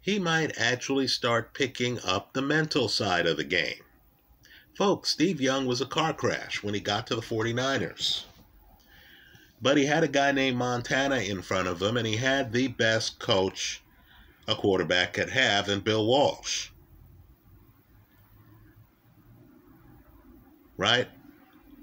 he 0.00 0.18
might 0.18 0.58
actually 0.58 1.06
start 1.06 1.54
picking 1.54 2.00
up 2.00 2.32
the 2.32 2.42
mental 2.42 2.88
side 2.88 3.26
of 3.26 3.36
the 3.36 3.44
game. 3.44 3.84
Folks, 4.76 5.10
Steve 5.10 5.40
Young 5.40 5.66
was 5.66 5.80
a 5.80 5.86
car 5.86 6.12
crash 6.12 6.64
when 6.64 6.74
he 6.74 6.80
got 6.80 7.06
to 7.06 7.14
the 7.14 7.22
49ers. 7.22 8.24
But 9.60 9.76
he 9.76 9.84
had 9.84 10.02
a 10.02 10.08
guy 10.08 10.32
named 10.32 10.56
Montana 10.56 11.16
in 11.16 11.42
front 11.42 11.68
of 11.68 11.80
him, 11.80 11.96
and 11.96 12.06
he 12.06 12.16
had 12.16 12.52
the 12.52 12.66
best 12.66 13.20
coach 13.20 13.82
a 14.48 14.56
quarterback 14.56 15.12
could 15.12 15.30
have 15.30 15.68
in 15.68 15.80
Bill 15.80 16.04
Walsh. 16.04 16.70
right? 20.82 21.08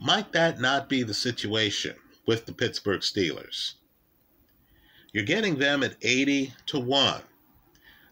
Might 0.01 0.31
that 0.31 0.61
not 0.61 0.87
be 0.87 1.03
the 1.03 1.13
situation 1.13 1.93
with 2.25 2.45
the 2.45 2.53
Pittsburgh 2.53 3.01
Steelers? 3.01 3.73
You're 5.11 5.25
getting 5.25 5.57
them 5.57 5.83
at 5.83 5.97
80 6.01 6.53
to 6.67 6.79
1. 6.79 7.21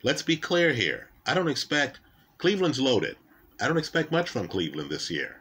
Let's 0.03 0.21
be 0.21 0.35
clear 0.35 0.73
here. 0.73 1.09
I 1.25 1.33
don't 1.33 1.47
expect 1.47 2.01
Cleveland's 2.39 2.81
loaded. 2.81 3.15
I 3.61 3.69
don't 3.69 3.77
expect 3.77 4.11
much 4.11 4.29
from 4.29 4.49
Cleveland 4.49 4.89
this 4.89 5.09
year. 5.09 5.39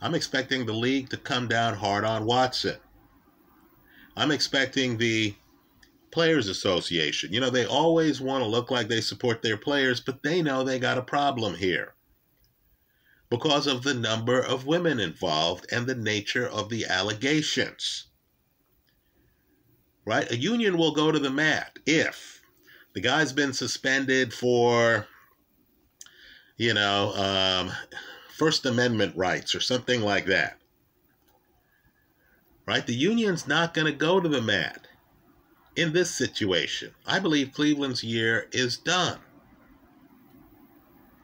I'm 0.00 0.16
expecting 0.16 0.66
the 0.66 0.72
league 0.72 1.10
to 1.10 1.16
come 1.16 1.46
down 1.46 1.74
hard 1.74 2.04
on 2.04 2.26
Watson. 2.26 2.78
I'm 4.16 4.32
expecting 4.32 4.98
the 4.98 5.32
Players 6.10 6.48
Association. 6.48 7.32
You 7.32 7.38
know, 7.38 7.50
they 7.50 7.66
always 7.66 8.20
want 8.20 8.42
to 8.42 8.50
look 8.50 8.72
like 8.72 8.88
they 8.88 9.00
support 9.00 9.42
their 9.42 9.56
players, 9.56 10.00
but 10.00 10.24
they 10.24 10.42
know 10.42 10.64
they 10.64 10.80
got 10.80 10.98
a 10.98 11.02
problem 11.02 11.54
here 11.54 11.94
because 13.32 13.66
of 13.66 13.82
the 13.82 13.94
number 13.94 14.38
of 14.38 14.66
women 14.66 15.00
involved 15.00 15.66
and 15.72 15.86
the 15.86 15.94
nature 15.94 16.46
of 16.46 16.68
the 16.68 16.84
allegations. 16.84 18.08
Right? 20.04 20.30
A 20.30 20.36
union 20.36 20.76
will 20.76 20.92
go 20.92 21.10
to 21.10 21.18
the 21.18 21.30
mat 21.30 21.78
if 21.86 22.42
the 22.92 23.00
guy's 23.00 23.32
been 23.32 23.54
suspended 23.54 24.34
for, 24.34 25.06
you 26.58 26.74
know, 26.74 27.14
um, 27.14 27.72
First 28.36 28.66
Amendment 28.66 29.16
rights 29.16 29.54
or 29.54 29.60
something 29.60 30.02
like 30.02 30.26
that. 30.26 30.58
Right? 32.66 32.86
The 32.86 32.94
union's 32.94 33.48
not 33.48 33.72
going 33.72 33.86
to 33.86 33.98
go 33.98 34.20
to 34.20 34.28
the 34.28 34.42
mat 34.42 34.88
in 35.74 35.94
this 35.94 36.14
situation. 36.14 36.92
I 37.06 37.18
believe 37.18 37.54
Cleveland's 37.54 38.04
year 38.04 38.50
is 38.52 38.76
done. 38.76 39.20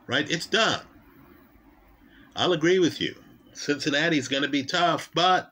Right? 0.06 0.30
It's 0.30 0.46
done. 0.46 0.87
I'll 2.38 2.52
agree 2.52 2.78
with 2.78 3.00
you. 3.00 3.16
Cincinnati's 3.52 4.28
going 4.28 4.44
to 4.44 4.48
be 4.48 4.62
tough, 4.62 5.10
but 5.12 5.50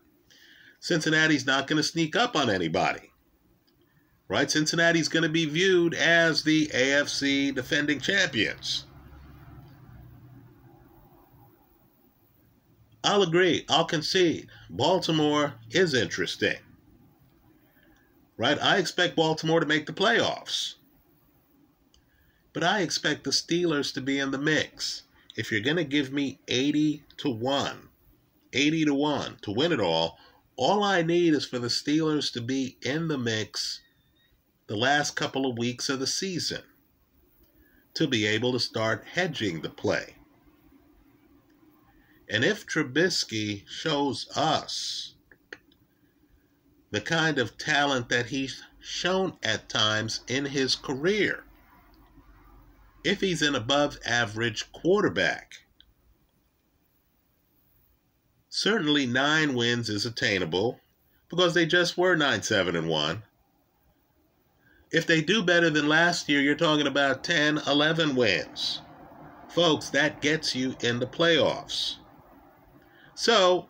Cincinnati's 0.79 1.45
not 1.45 1.67
going 1.67 1.79
to 1.79 1.83
sneak 1.83 2.15
up 2.15 2.37
on 2.37 2.49
anybody. 2.49 3.11
Right? 4.29 4.49
Cincinnati's 4.49 5.09
going 5.09 5.25
to 5.25 5.29
be 5.29 5.47
viewed 5.47 5.95
as 5.95 6.45
the 6.45 6.69
AFC 6.69 7.53
defending 7.53 7.99
champions. 7.99 8.85
I'll 13.03 13.23
agree. 13.23 13.65
I'll 13.69 13.85
concede. 13.85 14.49
Baltimore 14.71 15.55
is 15.73 15.93
interesting. 15.93 16.59
Right? 18.37 18.63
I 18.63 18.77
expect 18.77 19.17
Baltimore 19.17 19.59
to 19.59 19.67
make 19.67 19.87
the 19.87 19.93
playoffs. 19.93 20.75
But 22.53 22.63
I 22.63 22.83
expect 22.83 23.25
the 23.25 23.31
Steelers 23.31 23.93
to 23.95 24.01
be 24.01 24.21
in 24.21 24.31
the 24.31 24.39
mix. 24.39 25.03
If 25.37 25.53
you're 25.53 25.61
going 25.61 25.77
to 25.77 25.85
give 25.85 26.13
me 26.13 26.41
80 26.49 27.05
to 27.19 27.31
1, 27.31 27.89
80 28.53 28.85
to 28.87 28.95
1 28.95 29.37
to 29.43 29.51
win 29.51 29.73
it 29.73 29.81
all, 29.81 30.19
all 30.57 30.83
I 30.83 31.03
need 31.03 31.35
is 31.35 31.45
for 31.45 31.59
the 31.59 31.69
Steelers 31.69 32.33
to 32.33 32.41
be 32.41 32.79
in 32.81 33.09
the 33.09 33.19
mix 33.19 33.83
the 34.67 34.77
last 34.77 35.15
couple 35.15 35.49
of 35.49 35.59
weeks 35.59 35.89
of 35.89 36.01
the 36.01 36.07
season 36.07 36.63
to 37.95 38.07
be 38.07 38.27
able 38.27 38.53
to 38.53 38.61
start 38.61 39.05
hedging 39.13 39.61
the 39.61 39.69
play. 39.69 40.17
And 42.29 42.45
if 42.45 42.67
Trubisky 42.67 43.65
shows 43.69 44.29
us 44.35 45.15
the 46.91 47.01
kind 47.01 47.39
of 47.39 47.59
talent 47.59 48.09
that 48.09 48.27
he's 48.27 48.63
shown 48.81 49.37
at 49.43 49.69
times 49.69 50.21
in 50.29 50.47
his 50.47 50.75
career, 50.75 51.46
if 53.07 53.21
he's 53.21 53.41
an 53.41 53.55
above 53.55 53.99
average 54.05 54.71
quarterback, 54.73 55.59
certainly 58.49 59.07
nine 59.07 59.55
wins 59.55 59.89
is 59.89 60.05
attainable 60.05 60.81
because 61.29 61.55
they 61.55 61.65
just 61.65 61.97
were 61.97 62.17
9 62.17 62.43
7 62.43 62.75
and 62.75 62.89
1. 62.89 63.23
If 64.91 65.07
they 65.07 65.21
do 65.21 65.45
better 65.45 65.71
than 65.71 65.89
last 65.89 66.29
year, 66.29 66.41
you're 66.41 66.57
talking 66.57 66.89
about 66.89 67.23
10, 67.23 67.61
11 67.67 68.17
wins. 68.17 68.81
Folks, 69.51 69.89
that 69.91 70.21
gets 70.21 70.57
you 70.57 70.75
in 70.81 70.99
the 70.99 71.07
playoffs. 71.07 71.97
So, 73.15 73.69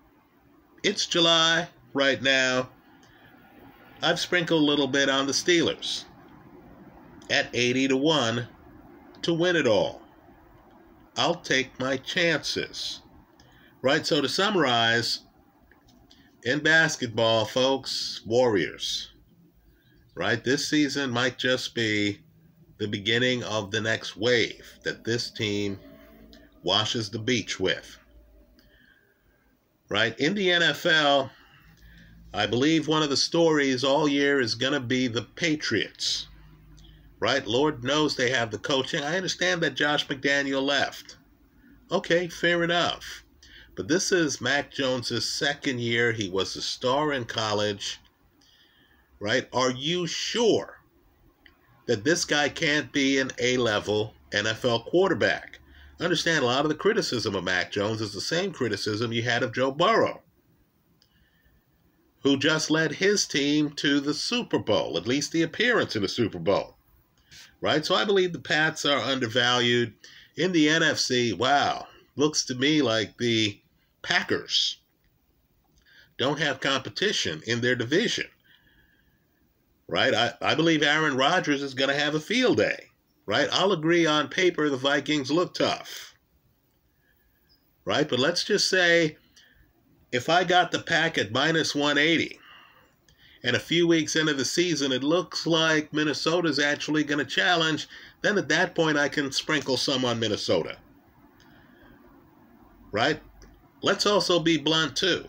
it's 0.83 1.07
July 1.07 1.68
right 1.92 2.22
now. 2.22 2.70
I've 4.03 4.18
sprinkled 4.18 4.62
a 4.62 4.66
little 4.66 4.88
bit 4.88 5.11
on 5.11 5.27
the 5.27 5.33
Steelers 5.33 6.05
at 7.29 7.51
80 7.53 7.88
to 7.88 7.96
1 7.99 8.49
to 9.26 9.34
win 9.34 9.56
it 9.56 9.66
all. 9.66 10.02
I'll 11.16 11.36
take 11.36 11.78
my 11.78 11.98
chances. 11.98 13.02
Right, 13.82 14.06
so 14.06 14.20
to 14.20 14.28
summarize, 14.28 15.20
in 16.42 16.60
basketball, 16.60 17.44
folks, 17.44 18.22
Warriors. 18.26 19.12
Right, 20.14 20.42
this 20.42 20.66
season 20.68 21.10
might 21.10 21.38
just 21.38 21.74
be 21.74 22.20
the 22.78 22.88
beginning 22.88 23.44
of 23.44 23.70
the 23.70 23.80
next 23.80 24.16
wave 24.16 24.66
that 24.82 25.04
this 25.04 25.30
team 25.30 25.78
washes 26.62 27.10
the 27.10 27.18
beach 27.18 27.60
with 27.60 27.98
right? 29.88 30.18
In 30.18 30.34
the 30.34 30.48
NFL, 30.48 31.30
I 32.34 32.46
believe 32.46 32.88
one 32.88 33.02
of 33.02 33.10
the 33.10 33.16
stories 33.16 33.84
all 33.84 34.08
year 34.08 34.40
is 34.40 34.54
going 34.54 34.72
to 34.72 34.80
be 34.80 35.08
the 35.08 35.22
Patriots, 35.22 36.28
right? 37.20 37.46
Lord 37.46 37.83
knows 37.83 38.14
they 38.14 38.31
have 38.31 38.50
the 38.50 38.59
coaching. 38.59 39.02
I 39.02 39.16
understand 39.16 39.62
that 39.62 39.74
Josh 39.74 40.07
McDaniel 40.07 40.62
left. 40.62 41.16
Okay, 41.90 42.29
fair 42.29 42.62
enough. 42.62 43.24
But 43.76 43.88
this 43.88 44.11
is 44.11 44.40
Mac 44.40 44.72
Jones's 44.72 45.29
second 45.29 45.81
year. 45.81 46.12
He 46.12 46.29
was 46.29 46.57
a 46.57 46.62
star 46.62 47.12
in 47.12 47.24
college, 47.24 48.00
right? 49.20 49.48
Are 49.52 49.70
you 49.70 50.07
sure 50.07 50.81
that 51.87 52.02
this 52.02 52.24
guy 52.24 52.48
can't 52.48 52.90
be 52.92 53.18
an 53.18 53.31
A 53.38 53.57
level 53.57 54.14
NFL 54.33 54.87
quarterback? 54.87 55.61
Understand 56.00 56.42
a 56.42 56.46
lot 56.46 56.64
of 56.64 56.68
the 56.68 56.74
criticism 56.74 57.35
of 57.35 57.44
Mac 57.44 57.70
Jones 57.70 58.00
is 58.00 58.12
the 58.12 58.20
same 58.20 58.52
criticism 58.52 59.12
you 59.12 59.22
had 59.22 59.42
of 59.42 59.55
Joe 59.55 59.70
Burrow, 59.70 60.22
who 62.22 62.37
just 62.37 62.70
led 62.70 62.92
his 62.92 63.26
team 63.26 63.70
to 63.72 64.00
the 64.00 64.12
Super 64.12 64.59
Bowl, 64.59 64.96
at 64.96 65.07
least 65.07 65.33
the 65.33 65.42
appearance 65.42 65.96
in 65.96 66.02
the 66.02 66.09
Super 66.09 66.38
Bowl. 66.38 66.75
Right? 67.61 67.85
So 67.85 67.95
I 67.95 68.05
believe 68.05 68.33
the 68.33 68.38
Pats 68.38 68.85
are 68.85 68.99
undervalued. 68.99 69.95
In 70.37 70.53
the 70.53 70.66
NFC, 70.66 71.37
wow, 71.37 71.87
looks 72.14 72.45
to 72.47 72.55
me 72.55 72.83
like 72.83 73.16
the 73.16 73.59
Packers 74.03 74.79
don't 76.19 76.38
have 76.38 76.61
competition 76.61 77.42
in 77.47 77.62
their 77.62 77.75
division. 77.75 78.27
Right? 79.88 80.12
I, 80.12 80.35
I 80.42 80.55
believe 80.55 80.83
Aaron 80.83 81.16
Rodgers 81.16 81.62
is 81.62 81.75
going 81.75 81.88
to 81.88 81.99
have 81.99 82.14
a 82.14 82.21
field 82.21 82.59
day 82.59 82.90
right? 83.27 83.49
I'll 83.53 83.73
agree 83.73 84.07
on 84.07 84.29
paper 84.29 84.71
the 84.71 84.77
Vikings 84.77 85.31
look 85.31 85.53
tough, 85.53 86.14
right? 87.85 88.09
But 88.09 88.21
let's 88.21 88.45
just 88.45 88.71
say 88.71 89.19
if 90.12 90.29
I 90.29 90.45
got 90.45 90.71
the 90.71 90.79
pack 90.79 91.19
at 91.19 91.33
minus 91.33 91.75
180 91.75 92.38
and 93.46 93.54
a 93.54 93.61
few 93.61 93.87
weeks 93.87 94.16
into 94.16 94.35
the 94.35 94.44
season 94.44 94.90
it 94.90 95.04
looks 95.04 95.46
like 95.46 95.92
Minnesota's 95.92 96.59
actually 96.59 97.04
going 97.04 97.24
to 97.24 97.24
challenge, 97.24 97.88
then 98.20 98.37
at 98.37 98.48
that 98.48 98.74
point 98.74 98.98
I 98.98 99.09
can 99.09 99.30
sprinkle 99.30 99.76
some 99.76 100.04
on 100.04 100.18
Minnesota, 100.18 100.76
right? 102.90 103.20
Let's 103.82 104.04
also 104.04 104.40
be 104.40 104.56
blunt 104.56 104.96
too. 104.96 105.28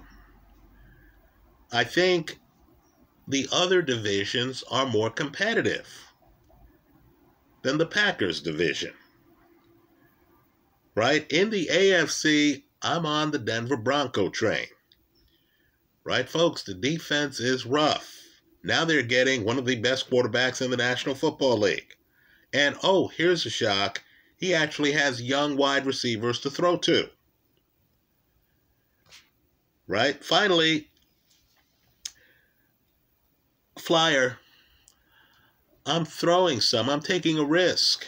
I 1.72 1.84
think 1.84 2.40
the 3.28 3.48
other 3.52 3.84
divisions 3.84 4.64
are 4.72 4.88
more 4.88 5.12
competitive 5.12 5.88
than 7.62 7.78
the 7.78 7.86
Packers 7.86 8.42
division. 8.42 8.94
Right? 10.96 11.32
In 11.32 11.52
the 11.52 11.68
AFC, 11.68 12.64
I'm 12.82 13.06
on 13.06 13.30
the 13.30 13.38
Denver 13.38 13.78
Bronco 13.78 14.30
train. 14.30 14.66
Right, 16.08 16.30
folks? 16.30 16.64
The 16.64 16.74
defense 16.74 17.42
is 17.42 17.66
rough. 17.66 18.16
Now 18.64 18.86
they're 18.86 19.04
getting 19.04 19.44
one 19.44 19.58
of 19.58 19.66
the 19.66 19.76
best 19.76 20.10
quarterbacks 20.10 20.62
in 20.62 20.72
the 20.72 20.78
National 20.78 21.16
Football 21.16 21.58
League. 21.58 21.98
And 22.54 22.78
oh, 22.82 23.10
here's 23.10 23.46
a 23.46 23.50
shock 23.50 24.02
he 24.38 24.56
actually 24.56 24.94
has 24.94 25.22
young 25.22 25.58
wide 25.58 25.86
receivers 25.86 26.40
to 26.40 26.50
throw 26.50 26.78
to. 26.78 27.10
Right? 29.86 30.24
Finally, 30.24 30.88
Flyer 33.78 34.40
I'm 35.86 36.06
throwing 36.06 36.62
some. 36.62 36.90
I'm 36.90 37.02
taking 37.02 37.38
a 37.38 37.44
risk 37.44 38.06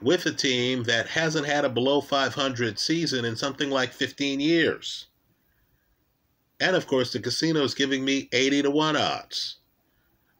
with 0.00 0.24
a 0.24 0.32
team 0.32 0.84
that 0.84 1.08
hasn't 1.08 1.48
had 1.48 1.64
a 1.64 1.68
below 1.68 2.00
500 2.00 2.78
season 2.78 3.24
in 3.24 3.34
something 3.34 3.70
like 3.70 3.92
15 3.92 4.38
years. 4.38 5.08
And 6.60 6.74
of 6.74 6.86
course, 6.86 7.12
the 7.12 7.20
casino 7.20 7.62
is 7.62 7.74
giving 7.74 8.04
me 8.04 8.28
80 8.32 8.62
to 8.62 8.70
1 8.70 8.96
odds. 8.96 9.56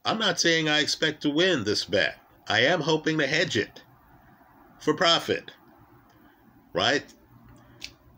I'm 0.04 0.18
not 0.18 0.40
saying 0.40 0.68
I 0.68 0.80
expect 0.80 1.22
to 1.22 1.30
win 1.30 1.64
this 1.64 1.84
bet. 1.84 2.18
I 2.48 2.60
am 2.60 2.80
hoping 2.80 3.18
to 3.18 3.26
hedge 3.26 3.56
it 3.56 3.82
for 4.78 4.94
profit. 4.94 5.50
Right? 6.72 7.04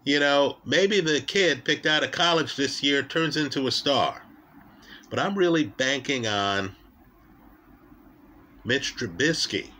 You 0.05 0.21
know, 0.21 0.59
maybe 0.65 1.01
the 1.01 1.21
kid 1.21 1.65
picked 1.65 1.87
out 1.87 2.05
of 2.05 2.13
college 2.13 2.57
this 2.57 2.83
year 2.83 3.03
turns 3.03 3.37
into 3.37 3.67
a 3.67 3.73
star. 3.73 4.23
But 5.11 5.19
I'm 5.19 5.37
really 5.37 5.65
banking 5.65 6.27
on 6.27 6.77
Mitch 8.65 8.97
Trubisky, 8.97 9.71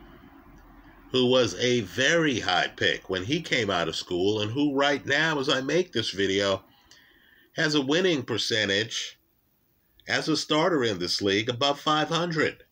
who 1.13 1.27
was 1.27 1.55
a 1.57 1.81
very 1.83 2.41
high 2.41 2.69
pick 2.69 3.11
when 3.11 3.25
he 3.25 3.41
came 3.41 3.71
out 3.71 3.89
of 3.89 3.97
school, 3.97 4.41
and 4.41 4.51
who 4.51 4.75
right 4.75 5.05
now, 5.05 5.39
as 5.39 5.49
I 5.49 5.61
make 5.61 5.93
this 5.93 6.11
video, 6.11 6.65
has 7.59 7.75
a 7.75 7.83
winning 7.83 8.23
percentage 8.23 9.19
as 10.09 10.29
a 10.29 10.37
starter 10.37 10.83
in 10.83 10.99
this 10.99 11.21
league 11.21 11.51
above 11.51 11.79
500, 11.79 12.65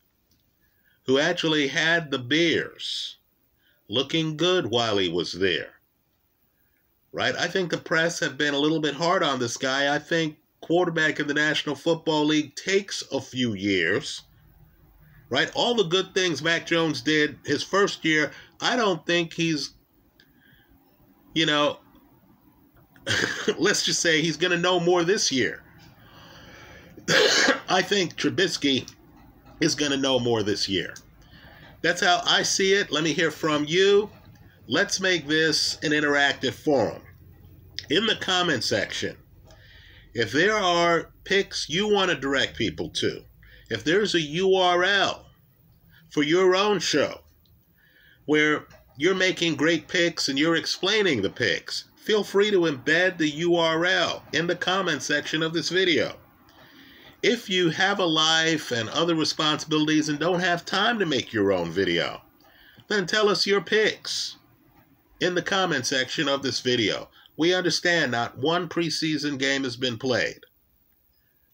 who 1.04 1.18
actually 1.18 1.68
had 1.68 2.10
the 2.10 2.18
Bears 2.18 3.18
looking 3.88 4.36
good 4.36 4.66
while 4.68 4.96
he 4.96 5.08
was 5.08 5.32
there. 5.32 5.74
Right? 7.12 7.34
I 7.34 7.48
think 7.48 7.70
the 7.70 7.78
press 7.78 8.20
have 8.20 8.38
been 8.38 8.54
a 8.54 8.58
little 8.58 8.80
bit 8.80 8.94
hard 8.94 9.22
on 9.22 9.38
this 9.38 9.58
guy. 9.58 9.94
I 9.94 9.98
think 9.98 10.38
quarterback 10.60 11.20
in 11.20 11.26
the 11.26 11.34
National 11.34 11.74
Football 11.74 12.24
League 12.24 12.54
takes 12.54 13.02
a 13.12 13.20
few 13.20 13.52
years 13.52 14.22
right? 15.28 15.50
All 15.54 15.74
the 15.74 15.84
good 15.84 16.14
things 16.14 16.42
Mac 16.42 16.66
Jones 16.66 17.00
did 17.00 17.38
his 17.44 17.62
first 17.62 18.04
year, 18.04 18.30
I 18.60 18.76
don't 18.76 19.04
think 19.06 19.32
he's, 19.32 19.74
you 21.34 21.46
know, 21.46 21.78
let's 23.58 23.84
just 23.84 24.00
say 24.00 24.20
he's 24.20 24.36
going 24.36 24.50
to 24.50 24.58
know 24.58 24.80
more 24.80 25.04
this 25.04 25.30
year. 25.30 25.62
I 27.68 27.82
think 27.82 28.16
Trubisky 28.16 28.90
is 29.60 29.74
going 29.74 29.92
to 29.92 29.96
know 29.96 30.18
more 30.18 30.42
this 30.42 30.68
year. 30.68 30.94
That's 31.82 32.00
how 32.00 32.22
I 32.26 32.42
see 32.42 32.72
it. 32.72 32.90
Let 32.90 33.04
me 33.04 33.12
hear 33.12 33.30
from 33.30 33.64
you. 33.64 34.10
Let's 34.66 35.00
make 35.00 35.26
this 35.26 35.78
an 35.82 35.92
interactive 35.92 36.54
forum. 36.54 37.02
in 37.88 38.06
the 38.06 38.16
comment 38.16 38.64
section 38.64 39.16
if 40.16 40.32
there 40.32 40.56
are 40.56 41.10
picks 41.24 41.68
you 41.68 41.86
want 41.92 42.10
to 42.10 42.16
direct 42.16 42.56
people 42.56 42.88
to, 42.88 43.22
if 43.68 43.84
there's 43.84 44.14
a 44.14 44.18
URL 44.18 45.24
for 46.10 46.22
your 46.22 46.56
own 46.56 46.78
show 46.78 47.20
where 48.24 48.64
you're 48.96 49.14
making 49.14 49.56
great 49.56 49.88
picks 49.88 50.28
and 50.30 50.38
you're 50.38 50.56
explaining 50.56 51.20
the 51.20 51.28
picks, 51.28 51.84
feel 52.06 52.22
free 52.22 52.52
to 52.52 52.60
embed 52.60 53.18
the 53.18 53.32
URL 53.42 54.22
in 54.32 54.46
the 54.46 54.54
comment 54.54 55.02
section 55.02 55.42
of 55.42 55.52
this 55.52 55.70
video. 55.70 56.14
If 57.20 57.50
you 57.50 57.70
have 57.70 57.98
a 57.98 58.06
life 58.06 58.70
and 58.70 58.88
other 58.90 59.16
responsibilities 59.16 60.08
and 60.08 60.16
don't 60.16 60.38
have 60.38 60.64
time 60.64 61.00
to 61.00 61.04
make 61.06 61.32
your 61.32 61.52
own 61.52 61.72
video, 61.72 62.22
then 62.86 63.06
tell 63.06 63.28
us 63.28 63.44
your 63.44 63.60
picks 63.60 64.36
in 65.20 65.34
the 65.34 65.42
comment 65.42 65.84
section 65.84 66.28
of 66.28 66.42
this 66.42 66.60
video. 66.60 67.08
We 67.36 67.52
understand 67.52 68.12
not 68.12 68.38
one 68.38 68.68
preseason 68.68 69.36
game 69.36 69.64
has 69.64 69.76
been 69.76 69.98
played. 69.98 70.38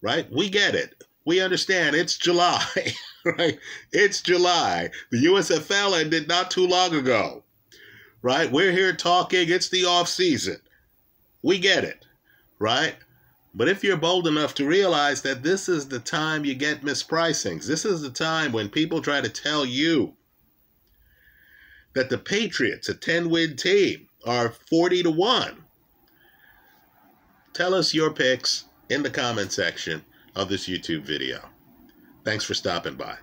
Right? 0.03 0.31
We 0.31 0.51
get 0.51 0.75
it. 0.75 1.03
We 1.25 1.41
understand 1.41 1.97
it's 1.97 2.19
July, 2.19 2.63
right? 3.25 3.59
It's 3.91 4.21
July. 4.21 4.91
The 5.11 5.25
USFL 5.25 5.99
ended 5.99 6.29
not 6.29 6.51
too 6.51 6.67
long 6.67 6.95
ago. 6.95 7.43
Right? 8.23 8.51
We're 8.51 8.73
here 8.73 8.95
talking, 8.95 9.51
it's 9.51 9.69
the 9.69 9.85
off 9.85 10.09
season. 10.09 10.59
We 11.43 11.59
get 11.59 11.85
it. 11.85 12.07
Right? 12.59 12.95
But 13.55 13.69
if 13.69 13.85
you're 13.85 13.97
bold 13.97 14.27
enough 14.27 14.55
to 14.55 14.67
realize 14.67 15.23
that 15.23 15.43
this 15.43 15.69
is 15.69 15.89
the 15.89 15.99
time 15.99 16.45
you 16.45 16.55
get 16.55 16.83
mispricings, 16.83 17.67
this 17.67 17.85
is 17.85 18.01
the 18.01 18.11
time 18.11 18.53
when 18.53 18.71
people 18.71 19.03
try 19.03 19.21
to 19.21 19.29
tell 19.29 19.67
you 19.67 20.15
that 21.95 22.09
the 22.09 22.17
Patriots, 22.17 22.89
a 22.89 22.95
10 22.95 23.29
win 23.29 23.57
team, 23.57 24.09
are 24.25 24.51
40 24.51 25.03
to 25.03 25.11
1. 25.11 25.65
Tell 27.53 27.75
us 27.75 27.93
your 27.93 28.11
picks 28.11 28.65
in 28.89 29.03
the 29.03 29.11
comment 29.11 29.53
section 29.53 30.03
of 30.35 30.49
this 30.49 30.67
YouTube 30.67 31.03
video. 31.03 31.41
Thanks 32.25 32.45
for 32.45 32.55
stopping 32.55 32.95
by. 32.95 33.17